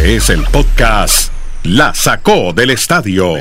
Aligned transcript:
Este 0.00 0.16
es 0.16 0.30
el 0.30 0.44
podcast 0.44 1.30
La 1.62 1.92
Sacó 1.92 2.54
del 2.54 2.70
Estadio 2.70 3.34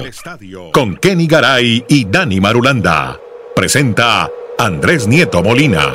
con 0.74 0.98
Kenny 0.98 1.26
Garay 1.26 1.86
y 1.88 2.04
Dani 2.04 2.42
Marulanda. 2.42 3.18
Presenta 3.56 4.30
Andrés 4.58 5.08
Nieto 5.08 5.42
Molina. 5.42 5.94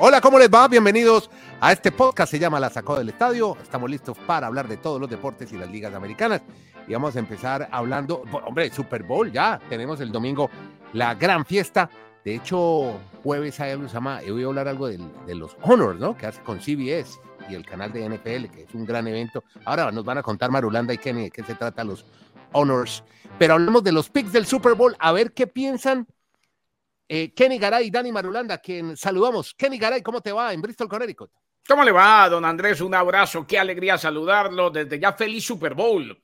Hola, 0.00 0.20
¿cómo 0.20 0.40
les 0.40 0.50
va? 0.50 0.66
Bienvenidos 0.66 1.30
a 1.60 1.70
este 1.70 1.92
podcast. 1.92 2.32
Se 2.32 2.40
llama 2.40 2.58
La 2.58 2.70
Sacó 2.70 2.98
del 2.98 3.10
Estadio. 3.10 3.56
Estamos 3.62 3.88
listos 3.88 4.18
para 4.26 4.48
hablar 4.48 4.66
de 4.66 4.78
todos 4.78 5.00
los 5.00 5.08
deportes 5.08 5.52
y 5.52 5.56
las 5.56 5.70
ligas 5.70 5.94
americanas. 5.94 6.42
Y 6.88 6.94
vamos 6.94 7.14
a 7.14 7.20
empezar 7.20 7.68
hablando, 7.70 8.24
hombre, 8.44 8.68
Super 8.72 9.04
Bowl 9.04 9.30
ya. 9.30 9.60
Tenemos 9.68 10.00
el 10.00 10.10
domingo 10.10 10.50
la 10.92 11.14
gran 11.14 11.46
fiesta. 11.46 11.88
De 12.24 12.34
hecho, 12.34 12.98
jueves 13.22 13.60
hay 13.60 13.70
algo 13.70 13.84
que 13.84 13.90
se 13.90 13.94
llama, 13.94 14.22
voy 14.28 14.42
a 14.42 14.46
hablar 14.46 14.66
algo 14.66 14.88
de, 14.88 14.98
de 15.24 15.34
los 15.36 15.56
Honors, 15.62 16.00
¿no? 16.00 16.16
Que 16.16 16.26
hace 16.26 16.40
con 16.42 16.58
CBS 16.58 17.20
y 17.48 17.54
el 17.54 17.64
canal 17.64 17.92
de 17.92 18.08
NFL, 18.08 18.50
que 18.54 18.62
es 18.62 18.74
un 18.74 18.84
gran 18.84 19.06
evento. 19.08 19.44
Ahora 19.64 19.90
nos 19.90 20.04
van 20.04 20.18
a 20.18 20.22
contar 20.22 20.50
Marulanda 20.50 20.94
y 20.94 20.98
Kenny 20.98 21.24
de 21.24 21.30
qué 21.30 21.42
se 21.42 21.54
trata 21.54 21.84
los 21.84 22.04
Honors. 22.52 23.02
Pero 23.38 23.54
hablemos 23.54 23.82
de 23.82 23.92
los 23.92 24.10
picks 24.10 24.32
del 24.32 24.46
Super 24.46 24.74
Bowl, 24.74 24.96
a 24.98 25.12
ver 25.12 25.32
qué 25.32 25.46
piensan 25.46 26.06
eh, 27.08 27.32
Kenny 27.34 27.58
Garay 27.58 27.88
y 27.88 27.90
Dani 27.90 28.10
Marulanda, 28.10 28.58
quien 28.58 28.96
saludamos. 28.96 29.54
Kenny 29.54 29.78
Garay, 29.78 30.02
¿cómo 30.02 30.20
te 30.20 30.32
va 30.32 30.52
en 30.52 30.62
Bristol, 30.62 30.88
Connecticut? 30.88 31.30
¿Cómo 31.68 31.84
le 31.84 31.92
va, 31.92 32.28
don 32.28 32.44
Andrés? 32.44 32.80
Un 32.80 32.94
abrazo, 32.94 33.46
qué 33.46 33.58
alegría 33.58 33.98
saludarlo 33.98 34.70
desde 34.70 34.98
ya 34.98 35.12
feliz 35.12 35.44
Super 35.44 35.74
Bowl, 35.74 36.20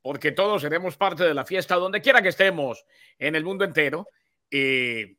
porque 0.00 0.32
todos 0.32 0.62
seremos 0.62 0.96
parte 0.96 1.24
de 1.24 1.34
la 1.34 1.44
fiesta 1.44 1.74
donde 1.74 2.00
quiera 2.00 2.22
que 2.22 2.28
estemos 2.28 2.84
en 3.18 3.34
el 3.34 3.44
mundo 3.44 3.64
entero. 3.64 4.06
Eh, 4.50 5.16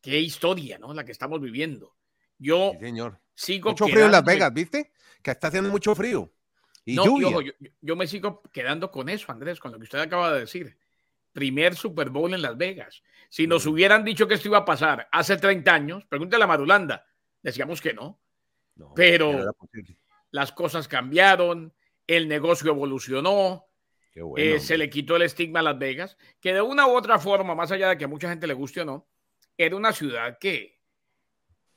qué 0.00 0.20
historia, 0.20 0.78
¿no? 0.78 0.94
La 0.94 1.04
que 1.04 1.12
estamos 1.12 1.40
viviendo. 1.40 1.96
Yo 2.38 2.72
Sí, 2.74 2.80
señor. 2.80 3.18
Sigo 3.38 3.70
Mucho 3.70 3.86
frío 3.86 4.06
en 4.06 4.12
Las 4.12 4.24
Vegas, 4.24 4.52
¿viste? 4.52 4.90
Que 5.22 5.30
está 5.30 5.48
haciendo 5.48 5.70
mucho 5.70 5.94
frío. 5.94 6.32
Y 6.84 6.94
No, 6.96 7.04
y 7.04 7.06
lluvia. 7.06 7.28
ojo, 7.28 7.40
yo, 7.42 7.52
yo 7.80 7.96
me 7.96 8.06
sigo 8.06 8.42
quedando 8.52 8.90
con 8.90 9.08
eso, 9.08 9.30
Andrés, 9.30 9.60
con 9.60 9.70
lo 9.72 9.78
que 9.78 9.84
usted 9.84 9.98
acaba 10.00 10.32
de 10.32 10.40
decir. 10.40 10.76
Primer 11.32 11.76
Super 11.76 12.10
Bowl 12.10 12.32
en 12.34 12.42
Las 12.42 12.56
Vegas. 12.56 13.02
Si 13.28 13.46
nos 13.46 13.64
Mm. 13.66 13.68
hubieran 13.70 14.04
dicho 14.04 14.26
que 14.26 14.34
esto 14.34 14.48
iba 14.48 14.58
a 14.58 14.64
pasar 14.64 15.08
hace 15.12 15.36
30 15.36 15.72
años, 15.72 16.04
pregúntale 16.06 16.42
a 16.44 16.46
Marulanda, 16.48 17.06
decíamos 17.42 17.80
que 17.80 17.92
no. 17.94 18.20
No, 18.74 18.92
pero-. 18.94 19.52
Las 20.30 20.52
cosas 20.52 20.88
cambiaron, 20.88 21.72
el 22.06 22.26
negocio 22.28 22.70
evolucionó, 22.70 23.66
bueno, 24.14 24.36
eh, 24.56 24.58
se 24.58 24.76
le 24.76 24.90
quitó 24.90 25.16
el 25.16 25.22
estigma 25.22 25.60
a 25.60 25.62
Las 25.62 25.78
Vegas, 25.78 26.16
que 26.40 26.52
de 26.52 26.60
una 26.60 26.86
u 26.88 26.96
otra 26.96 27.18
forma, 27.18 27.54
más 27.54 27.70
allá 27.70 27.90
de 27.90 27.98
que 27.98 28.04
a 28.04 28.08
mucha 28.08 28.28
gente 28.28 28.46
le 28.46 28.54
guste 28.54 28.80
o 28.80 28.84
no, 28.84 29.08
era 29.56 29.76
una 29.76 29.92
ciudad 29.92 30.38
que 30.38 30.77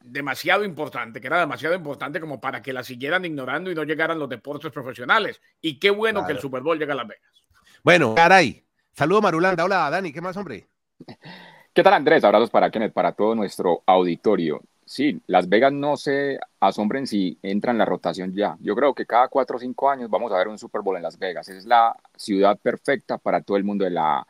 demasiado 0.03 0.63
importante, 0.63 1.21
que 1.21 1.27
era 1.27 1.39
demasiado 1.39 1.75
importante 1.75 2.19
como 2.19 2.39
para 2.39 2.61
que 2.61 2.73
la 2.73 2.83
siguieran 2.83 3.25
ignorando 3.25 3.71
y 3.71 3.75
no 3.75 3.83
llegaran 3.83 4.19
los 4.19 4.29
deportes 4.29 4.71
profesionales. 4.71 5.41
Y 5.61 5.79
qué 5.79 5.89
bueno 5.89 6.25
que 6.25 6.33
el. 6.33 6.39
Super 6.39 6.61
Bowl 6.61 6.77
llega 6.77 6.93
a 6.93 6.97
Las 6.97 7.07
Vegas. 7.07 7.43
Bueno, 7.83 8.15
Garay. 8.15 8.63
Saludo 8.93 9.21
Marulanda. 9.21 9.63
Hola, 9.63 9.89
Dani. 9.89 10.11
¿Qué 10.11 10.21
más, 10.21 10.35
hombre? 10.37 10.67
¿Qué 11.73 11.83
tal 11.83 11.93
Andrés? 11.93 12.23
Abrazos 12.23 12.49
para 12.49 12.69
Kenneth, 12.69 12.93
para 12.93 13.13
todo 13.13 13.33
nuestro 13.35 13.83
auditorio. 13.85 14.61
Sí, 14.85 15.21
Las 15.27 15.47
Vegas 15.47 15.71
no 15.71 15.95
se 15.95 16.37
asombren 16.59 17.07
si 17.07 17.39
entra 17.41 17.71
en 17.71 17.77
la 17.77 17.85
rotación 17.85 18.33
ya. 18.33 18.57
Yo 18.59 18.75
creo 18.75 18.93
que 18.93 19.05
cada 19.05 19.29
cuatro 19.29 19.55
o 19.55 19.59
cinco 19.59 19.89
años 19.89 20.09
vamos 20.09 20.33
a 20.33 20.37
ver 20.37 20.49
un 20.49 20.57
Super 20.57 20.81
Bowl 20.81 20.97
en 20.97 21.03
Las 21.03 21.17
Vegas. 21.17 21.47
Es 21.47 21.65
la 21.65 21.95
ciudad 22.17 22.59
perfecta 22.59 23.17
para 23.17 23.41
todo 23.41 23.55
el 23.55 23.63
mundo 23.63 23.85
de 23.85 23.91
la 23.91 24.27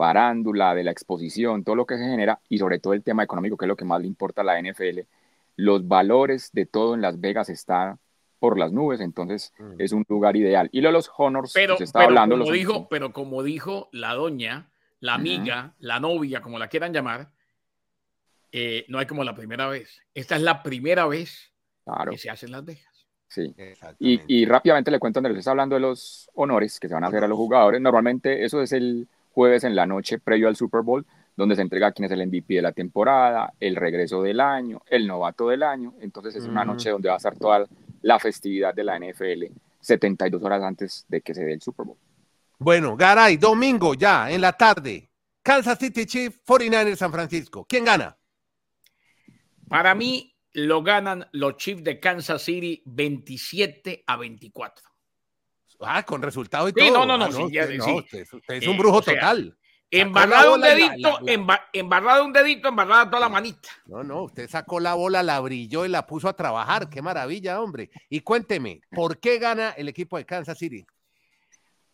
farándula, 0.00 0.74
de 0.74 0.82
la 0.82 0.90
exposición, 0.92 1.62
todo 1.62 1.76
lo 1.76 1.84
que 1.84 1.98
se 1.98 2.04
genera 2.04 2.40
y 2.48 2.56
sobre 2.56 2.78
todo 2.78 2.94
el 2.94 3.02
tema 3.02 3.22
económico, 3.22 3.58
que 3.58 3.66
es 3.66 3.68
lo 3.68 3.76
que 3.76 3.84
más 3.84 4.00
le 4.00 4.06
importa 4.06 4.40
a 4.40 4.44
la 4.44 4.58
NFL. 4.58 5.00
Los 5.56 5.86
valores 5.86 6.50
de 6.54 6.64
todo 6.64 6.94
en 6.94 7.02
Las 7.02 7.20
Vegas 7.20 7.50
están 7.50 7.98
por 8.38 8.58
las 8.58 8.72
nubes, 8.72 9.00
entonces 9.00 9.52
Mm. 9.58 9.74
es 9.78 9.92
un 9.92 10.06
lugar 10.08 10.36
ideal. 10.36 10.70
Y 10.72 10.80
lo 10.80 10.88
de 10.88 10.94
los 10.94 11.10
honors, 11.18 11.52
Pero, 11.52 11.74
que 11.74 11.78
se 11.80 11.84
está 11.84 11.98
pero 11.98 12.08
hablando, 12.08 12.36
como 12.36 12.46
los- 12.48 12.54
dijo, 12.58 12.88
pero 12.88 13.12
como 13.12 13.42
dijo 13.42 13.90
la 13.92 14.14
doña, 14.14 14.70
la 15.00 15.12
amiga, 15.14 15.74
la 15.80 16.00
novia, 16.00 16.40
como 16.40 16.58
la 16.58 16.68
quieran 16.68 16.94
llamar, 16.94 17.28
eh, 18.52 18.86
no 18.88 18.98
hay 18.98 19.06
como 19.06 19.22
la 19.22 19.34
primera 19.34 19.68
vez. 19.68 20.00
Esta 20.14 20.36
es 20.36 20.42
la 20.42 20.62
primera 20.62 21.06
vez 21.06 21.52
claro, 21.84 22.10
que 22.12 22.16
se 22.18 22.30
hace 22.30 22.46
en 22.46 22.52
Las 22.52 22.64
Vegas. 22.64 23.06
sí. 23.28 23.54
Y, 23.98 24.20
y 24.26 24.44
rápidamente 24.46 24.90
le 24.90 24.98
cuento, 24.98 25.18
Andrés, 25.18 25.36
está 25.36 25.50
hablando 25.50 25.74
de 25.76 25.80
los 25.82 26.30
honores 26.34 26.80
que 26.80 26.88
se 26.88 26.94
van 26.94 27.04
a 27.04 27.08
hacer 27.08 27.22
a 27.22 27.28
los 27.28 27.36
jugadores. 27.36 27.80
Normalmente 27.82 28.44
eso 28.44 28.60
es 28.62 28.72
el 28.72 29.06
jueves 29.32 29.64
en 29.64 29.74
la 29.74 29.86
noche 29.86 30.18
previo 30.18 30.48
al 30.48 30.56
Super 30.56 30.82
Bowl, 30.82 31.06
donde 31.36 31.56
se 31.56 31.62
entrega 31.62 31.92
quién 31.92 32.06
es 32.06 32.12
el 32.12 32.26
MVP 32.26 32.54
de 32.54 32.62
la 32.62 32.72
temporada, 32.72 33.52
el 33.60 33.76
regreso 33.76 34.22
del 34.22 34.40
año, 34.40 34.82
el 34.88 35.06
novato 35.06 35.48
del 35.48 35.62
año. 35.62 35.94
Entonces 36.00 36.36
es 36.36 36.44
una 36.44 36.64
noche 36.64 36.90
donde 36.90 37.08
va 37.08 37.14
a 37.14 37.18
estar 37.18 37.36
toda 37.36 37.66
la 38.02 38.18
festividad 38.18 38.74
de 38.74 38.84
la 38.84 38.98
NFL 38.98 39.44
72 39.80 40.42
horas 40.42 40.62
antes 40.62 41.06
de 41.08 41.20
que 41.20 41.34
se 41.34 41.44
dé 41.44 41.54
el 41.54 41.62
Super 41.62 41.86
Bowl. 41.86 41.96
Bueno, 42.58 42.96
Garay, 42.96 43.38
domingo 43.38 43.94
ya, 43.94 44.30
en 44.30 44.42
la 44.42 44.52
tarde. 44.52 45.10
Kansas 45.42 45.78
City 45.78 46.04
Chiefs, 46.04 46.40
49ers 46.44 46.96
San 46.96 47.10
Francisco. 47.10 47.64
¿Quién 47.66 47.86
gana? 47.86 48.18
Para 49.68 49.94
mí 49.94 50.36
lo 50.52 50.82
ganan 50.82 51.26
los 51.32 51.56
Chiefs 51.56 51.84
de 51.84 51.98
Kansas 51.98 52.42
City 52.42 52.82
27 52.84 54.04
a 54.06 54.16
24. 54.16 54.89
Ah, 55.80 56.02
con 56.04 56.20
resultado 56.22 56.68
y 56.68 56.72
Sí, 56.72 56.88
todo. 56.88 56.98
no, 56.98 57.06
no, 57.06 57.18
no, 57.18 57.24
Ah, 57.24 57.32
sí, 57.32 57.42
usted, 57.42 57.52
ya, 57.70 57.76
no, 57.78 57.96
usted, 57.96 58.26
usted 58.32 58.54
es 58.54 58.64
Eh, 58.64 58.68
un 58.68 58.76
brujo 58.78 58.98
o 58.98 59.02
sea, 59.02 59.14
total. 59.14 59.56
Embarrado 59.92 60.54
un 60.54 60.60
la- 60.60 60.68
dedito, 60.68 60.92
la- 60.98 61.10
la- 62.00 62.22
un 62.22 62.32
dedito, 62.32 62.68
embarrada 62.68 63.06
toda 63.06 63.20
la 63.20 63.28
manita. 63.28 63.68
No, 63.86 64.04
no, 64.04 64.22
usted 64.22 64.48
sacó 64.48 64.78
la 64.78 64.94
bola, 64.94 65.22
la 65.22 65.40
brilló 65.40 65.84
y 65.84 65.88
la 65.88 66.06
puso 66.06 66.28
a 66.28 66.36
trabajar. 66.36 66.88
Qué 66.88 67.02
maravilla, 67.02 67.60
hombre. 67.60 67.90
Y 68.08 68.20
cuénteme, 68.20 68.80
¿por 68.90 69.18
qué 69.18 69.38
gana 69.38 69.70
el 69.70 69.88
equipo 69.88 70.16
de 70.16 70.24
Kansas 70.26 70.56
City? 70.58 70.86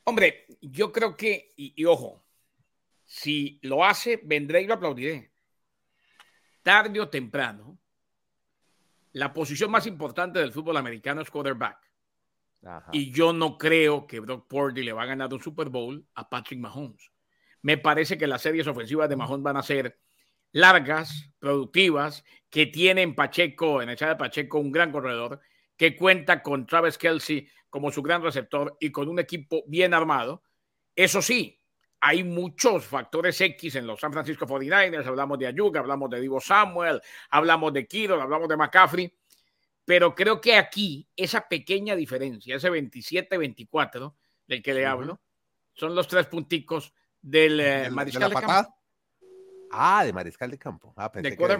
Hombre, 0.05 0.47
yo 0.61 0.93
creo 0.93 1.17
que, 1.17 1.55
y, 1.57 1.73
y 1.81 1.85
ojo, 1.87 2.23
si 3.05 3.59
lo 3.63 3.83
hace, 3.85 4.21
vendré 4.23 4.61
y 4.63 4.67
lo 4.67 4.75
aplaudiré. 4.75 5.31
Tarde 6.63 7.01
o 7.01 7.09
temprano, 7.09 7.79
la 9.13 9.33
posición 9.33 9.71
más 9.71 9.87
importante 9.87 10.39
del 10.39 10.53
fútbol 10.53 10.77
americano 10.77 11.23
es 11.23 11.31
quarterback. 11.31 11.79
Ajá. 12.65 12.91
Y 12.93 13.13
yo 13.13 13.33
no 13.33 13.59
creo 13.59 14.07
que 14.07 14.21
Brock 14.21 14.47
Purdy 14.49 14.83
le 14.83 14.93
va 14.93 15.03
a 15.03 15.07
ganar 15.07 15.33
un 15.33 15.43
Super 15.43 15.69
Bowl 15.69 16.05
a 16.15 16.29
Patrick 16.29 16.59
Mahomes. 16.61 17.11
Me 17.63 17.79
parece 17.79 18.17
que 18.17 18.27
las 18.27 18.43
series 18.43 18.67
ofensivas 18.67 19.09
de 19.09 19.17
Mahomes 19.17 19.43
van 19.43 19.57
a 19.57 19.63
ser 19.63 19.99
largas, 20.53 21.31
productivas, 21.39 22.25
que 22.49 22.67
tienen 22.67 23.15
Pacheco, 23.15 23.83
en 23.83 23.91
el 23.91 23.97
chat 23.97 24.11
de 24.11 24.17
Pacheco, 24.17 24.59
un 24.59 24.73
gran 24.73 24.91
corredor, 24.91 25.41
que 25.77 25.97
cuenta 25.97 26.43
con 26.43 26.67
Travis 26.67 26.97
Kelsey 26.97 27.49
como 27.69 27.91
su 27.91 28.03
gran 28.03 28.23
receptor 28.23 28.77
y 28.81 28.91
con 28.91 29.09
un 29.09 29.19
equipo 29.19 29.63
bien 29.67 29.93
armado. 29.93 30.43
Eso 30.95 31.21
sí, 31.21 31.61
hay 32.01 32.25
muchos 32.25 32.87
factores 32.87 33.41
X 33.41 33.75
en 33.77 33.87
los 33.87 34.01
San 34.01 34.13
Francisco 34.13 34.47
49ers. 34.47 35.07
Hablamos 35.07 35.39
de 35.39 35.47
Ayuga, 35.47 35.81
hablamos 35.81 36.09
de 36.09 36.21
Divo 36.21 36.41
Samuel, 36.41 37.01
hablamos 37.31 37.73
de 37.73 37.87
Kittle, 37.87 38.21
hablamos 38.21 38.49
de 38.49 38.57
McCaffrey. 38.57 39.13
Pero 39.87 40.15
creo 40.15 40.41
que 40.41 40.57
aquí 40.57 41.09
esa 41.17 41.49
pequeñña 41.49 41.97
diferencia, 41.97 42.57
ese 42.57 42.71
27-24 42.71 44.15
del 44.47 44.63
que 44.63 44.75
le 44.75 44.85
hablo, 44.85 45.23
son 45.75 45.95
los 45.95 46.07
tres 46.09 46.27
punticos 46.27 46.93
del 47.23 47.61
eh, 47.61 47.65
¿De- 47.65 47.81
de 47.85 47.91
mariscal 47.91 48.21
la 48.23 48.29
de 48.29 48.35
patada? 48.35 48.63
campo. 48.65 48.79
Ah, 49.71 50.05
de 50.05 50.13
mariscal 50.13 50.51
de 50.51 50.59
campo. 50.59 50.93
Ah, 50.97 51.11
pensé 51.11 51.31
de 51.31 51.37
que 51.37 51.43
de-. 51.47 51.59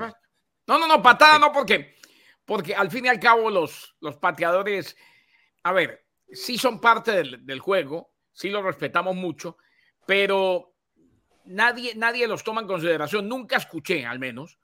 No, 0.67 0.79
no, 0.79 0.87
no, 0.89 1.01
patada 1.03 1.39
no, 1.39 1.53
porque, 1.53 1.95
porque 2.45 2.75
al 2.75 2.91
fin 2.91 3.05
y 3.05 3.09
al 3.09 3.21
cabo 3.21 3.49
los, 3.51 3.97
los 4.01 4.17
pateadores, 4.17 4.97
a 5.63 5.73
ver, 5.73 6.05
sí 6.33 6.59
son 6.59 6.81
parte 6.81 7.13
del, 7.13 7.47
del 7.47 7.61
juego, 7.61 8.13
sí 8.33 8.51
los 8.51 8.65
respetamos 8.65 9.15
mucho, 9.15 9.57
pero 10.05 10.75
nadie, 11.45 11.95
nadie 11.95 12.27
los 12.27 12.43
toma 12.43 12.61
en 12.63 12.67
consideración. 12.67 13.29
Nunca 13.29 13.57
escuché, 13.57 14.05
al 14.05 14.19
menos, 14.19 14.59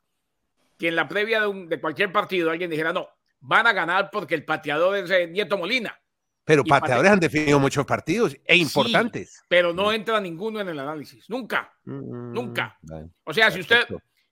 que 0.78 0.88
en 0.88 0.96
la 0.96 1.06
previa 1.06 1.40
de, 1.42 1.46
un- 1.46 1.68
de 1.68 1.80
cualquier 1.80 2.10
partido 2.10 2.50
alguien 2.50 2.70
dijera, 2.70 2.92
no, 2.92 3.08
van 3.42 3.66
a 3.66 3.72
ganar 3.72 4.10
porque 4.10 4.34
el 4.34 4.44
pateador 4.44 4.96
es 4.96 5.10
eh, 5.10 5.26
Nieto 5.28 5.58
Molina, 5.58 5.98
Pero 6.44 6.64
pateadores 6.64 7.10
pate- 7.10 7.12
han 7.14 7.20
definido 7.20 7.58
muchos 7.60 7.84
partidos 7.84 8.36
e 8.44 8.56
importantes. 8.56 9.42
pero 9.48 9.72
no 9.74 9.92
entra 9.92 10.20
ninguno 10.20 10.60
en 10.60 10.68
el 10.68 10.78
análisis, 10.78 11.28
nunca. 11.28 11.72
Mm, 11.84 12.32
nunca. 12.32 12.78
O 13.24 13.34
sea, 13.34 13.50
si 13.50 13.60
usted, 13.60 13.84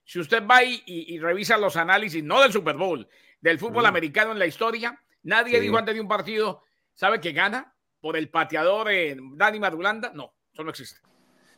si 0.03 0.19
usted 0.19 0.43
va 0.45 0.63
y, 0.63 1.19
revisa 1.19 1.57
los 1.57 1.75
análisis, 1.77 2.23
no 2.23 2.41
del 2.41 2.51
Super 2.51 2.75
Bowl, 2.75 3.07
del 3.39 3.59
fútbol 3.59 3.83
Mm. 3.83 3.87
americano 3.87 4.31
en 4.31 4.39
la 4.39 4.45
historia, 4.47 4.99
nadie 5.23 5.55
Sí. 5.57 5.61
dijo 5.61 5.77
antes 5.77 5.93
de 5.95 6.01
un 6.01 6.07
partido, 6.07 6.63
¿sabe 6.93 7.19
que 7.21 7.31
gana 7.33 7.73
por 7.99 8.17
el 8.17 8.29
pateador 8.29 8.89
eh, 8.91 9.15
Dani 9.35 9.59
Madulanda? 9.59 10.11
No, 10.13 10.33
eso 10.53 10.63
no 10.63 10.69
existe. 10.71 10.99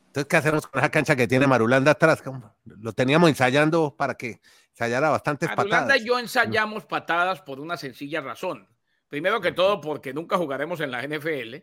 Entonces, 0.08 0.28
¿qué 0.30 0.38
hacemos 0.38 0.68
con 0.68 0.80
esa 0.80 0.92
cancha 0.92 1.16
que 1.16 1.28
tiene 1.28 1.48
Marulanda 1.48 1.92
atrás? 1.92 2.22
Lo 2.66 2.94
teníamos 2.94 3.30
ensayando 3.30 3.96
para 3.98 4.14
que 4.14 4.40
ensayara 4.74 5.10
bastantes 5.10 5.50
patadas. 5.50 6.02
y 6.02 6.06
yo 6.06 6.20
ensayamos 6.20 6.86
patadas 6.86 7.42
por 7.42 7.60
una 7.60 7.78
sencilla 7.78 8.22
razón. 8.22 8.68
Primero 9.08 9.40
que 9.40 9.52
todo, 9.52 9.80
porque 9.80 10.14
nunca 10.14 10.38
jugaremos 10.38 10.80
en 10.82 10.92
la 10.92 11.04
NFL. 11.08 11.56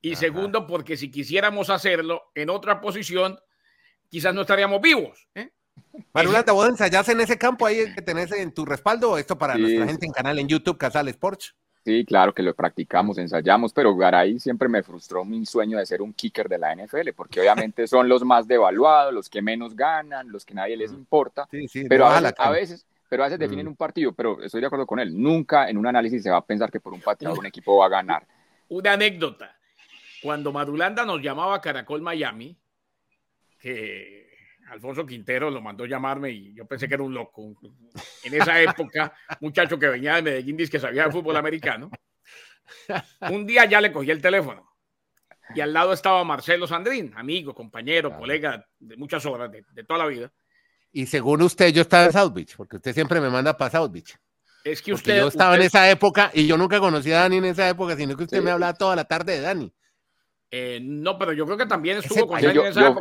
Y 0.00 0.12
Ajá. 0.12 0.20
segundo, 0.20 0.66
porque 0.66 0.96
si 0.96 1.10
quisiéramos 1.10 1.68
hacerlo 1.70 2.30
en 2.34 2.48
otra 2.50 2.80
posición, 2.80 3.38
quizás 4.08 4.34
no 4.34 4.42
estaríamos 4.42 4.80
vivos. 4.80 5.28
¿eh? 5.34 5.50
Marulanda, 6.14 6.52
¿vos 6.52 6.68
ensayás 6.68 7.08
en 7.10 7.20
ese 7.20 7.36
campo 7.36 7.66
ahí 7.66 7.92
que 7.94 8.00
tenés 8.02 8.32
en 8.32 8.52
tu 8.54 8.64
respaldo? 8.64 9.18
Esto 9.18 9.36
para 9.36 9.54
Sí. 9.54 9.60
nuestra 9.60 9.86
gente 9.86 10.06
en 10.06 10.12
canal 10.12 10.38
en 10.38 10.48
YouTube, 10.48 10.78
Casal 10.78 11.08
Sports. 11.08 11.54
Sí, 11.86 12.04
claro 12.04 12.34
que 12.34 12.42
lo 12.42 12.52
practicamos, 12.52 13.16
ensayamos, 13.16 13.72
pero 13.72 13.94
Garay 13.94 14.40
siempre 14.40 14.68
me 14.68 14.82
frustró 14.82 15.24
mi 15.24 15.46
sueño 15.46 15.78
de 15.78 15.86
ser 15.86 16.02
un 16.02 16.12
kicker 16.12 16.48
de 16.48 16.58
la 16.58 16.74
NFL, 16.74 17.10
porque 17.14 17.38
obviamente 17.38 17.86
son 17.86 18.08
los 18.08 18.24
más 18.24 18.48
devaluados, 18.48 19.14
los 19.14 19.30
que 19.30 19.40
menos 19.40 19.76
ganan, 19.76 20.32
los 20.32 20.44
que 20.44 20.52
nadie 20.52 20.76
les 20.76 20.90
importa, 20.90 21.48
pero 21.88 22.08
a 22.08 22.50
veces, 22.50 22.84
pero 23.08 23.22
a 23.22 23.26
veces 23.26 23.38
definen 23.38 23.68
un 23.68 23.76
partido, 23.76 24.12
pero 24.12 24.42
estoy 24.42 24.62
de 24.62 24.66
acuerdo 24.66 24.84
con 24.84 24.98
él, 24.98 25.16
nunca 25.16 25.70
en 25.70 25.78
un 25.78 25.86
análisis 25.86 26.24
se 26.24 26.30
va 26.30 26.38
a 26.38 26.44
pensar 26.44 26.72
que 26.72 26.80
por 26.80 26.92
un 26.92 27.00
partido 27.00 27.32
un 27.34 27.46
equipo 27.46 27.76
va 27.76 27.86
a 27.86 27.90
ganar. 27.90 28.26
Una 28.68 28.94
anécdota, 28.94 29.56
cuando 30.24 30.50
Madulanda 30.50 31.04
nos 31.04 31.22
llamaba 31.22 31.54
a 31.54 31.60
Caracol 31.60 32.02
Miami, 32.02 32.56
que 33.60 34.25
Alfonso 34.68 35.06
Quintero 35.06 35.50
lo 35.50 35.60
mandó 35.60 35.86
llamarme 35.86 36.30
y 36.30 36.54
yo 36.54 36.66
pensé 36.66 36.88
que 36.88 36.94
era 36.94 37.02
un 37.02 37.14
loco. 37.14 37.54
En 38.24 38.34
esa 38.34 38.60
época, 38.60 39.12
muchacho 39.40 39.78
que 39.78 39.88
venía 39.88 40.16
de 40.16 40.22
Medellín, 40.22 40.56
dice 40.56 40.72
que 40.72 40.80
sabía 40.80 41.04
de 41.04 41.12
fútbol 41.12 41.36
americano. 41.36 41.90
Un 43.30 43.46
día 43.46 43.64
ya 43.64 43.80
le 43.80 43.92
cogí 43.92 44.10
el 44.10 44.20
teléfono 44.20 44.76
y 45.54 45.60
al 45.60 45.72
lado 45.72 45.92
estaba 45.92 46.24
Marcelo 46.24 46.66
Sandrín, 46.66 47.12
amigo, 47.16 47.54
compañero, 47.54 48.16
colega 48.16 48.66
de 48.78 48.96
muchas 48.96 49.24
horas, 49.26 49.50
de, 49.50 49.84
toda 49.84 49.98
la 49.98 50.06
vida. 50.06 50.32
Y 50.92 51.06
según 51.06 51.42
usted, 51.42 51.72
yo 51.72 51.82
estaba 51.82 52.06
en 52.06 52.12
South 52.12 52.32
Beach, 52.32 52.56
porque 52.56 52.76
usted 52.76 52.94
siempre 52.94 53.20
me 53.20 53.30
manda 53.30 53.56
para 53.56 53.70
South 53.70 53.90
Beach. 53.90 54.16
Es 54.64 54.82
que 54.82 54.92
usted. 54.92 55.18
yo 55.18 55.28
estaba 55.28 55.54
en 55.54 55.62
esa 55.62 55.88
época 55.88 56.30
y 56.34 56.46
yo 56.46 56.56
nunca 56.56 56.80
conocí 56.80 57.12
a 57.12 57.20
Dani 57.20 57.36
en 57.36 57.44
esa 57.44 57.68
época, 57.68 57.96
sino 57.96 58.16
que 58.16 58.24
usted 58.24 58.42
me 58.42 58.50
hablaba 58.50 58.74
toda 58.74 58.96
la 58.96 59.04
tarde 59.04 59.34
de 59.34 59.40
Dani. 59.40 59.72
Eh, 60.50 60.78
no, 60.80 61.18
pero 61.18 61.32
yo 61.32 61.44
creo 61.44 61.58
que 61.58 61.66
también 61.66 61.98
estuvo 61.98 62.28
con 62.28 62.40
yo, 62.40 62.52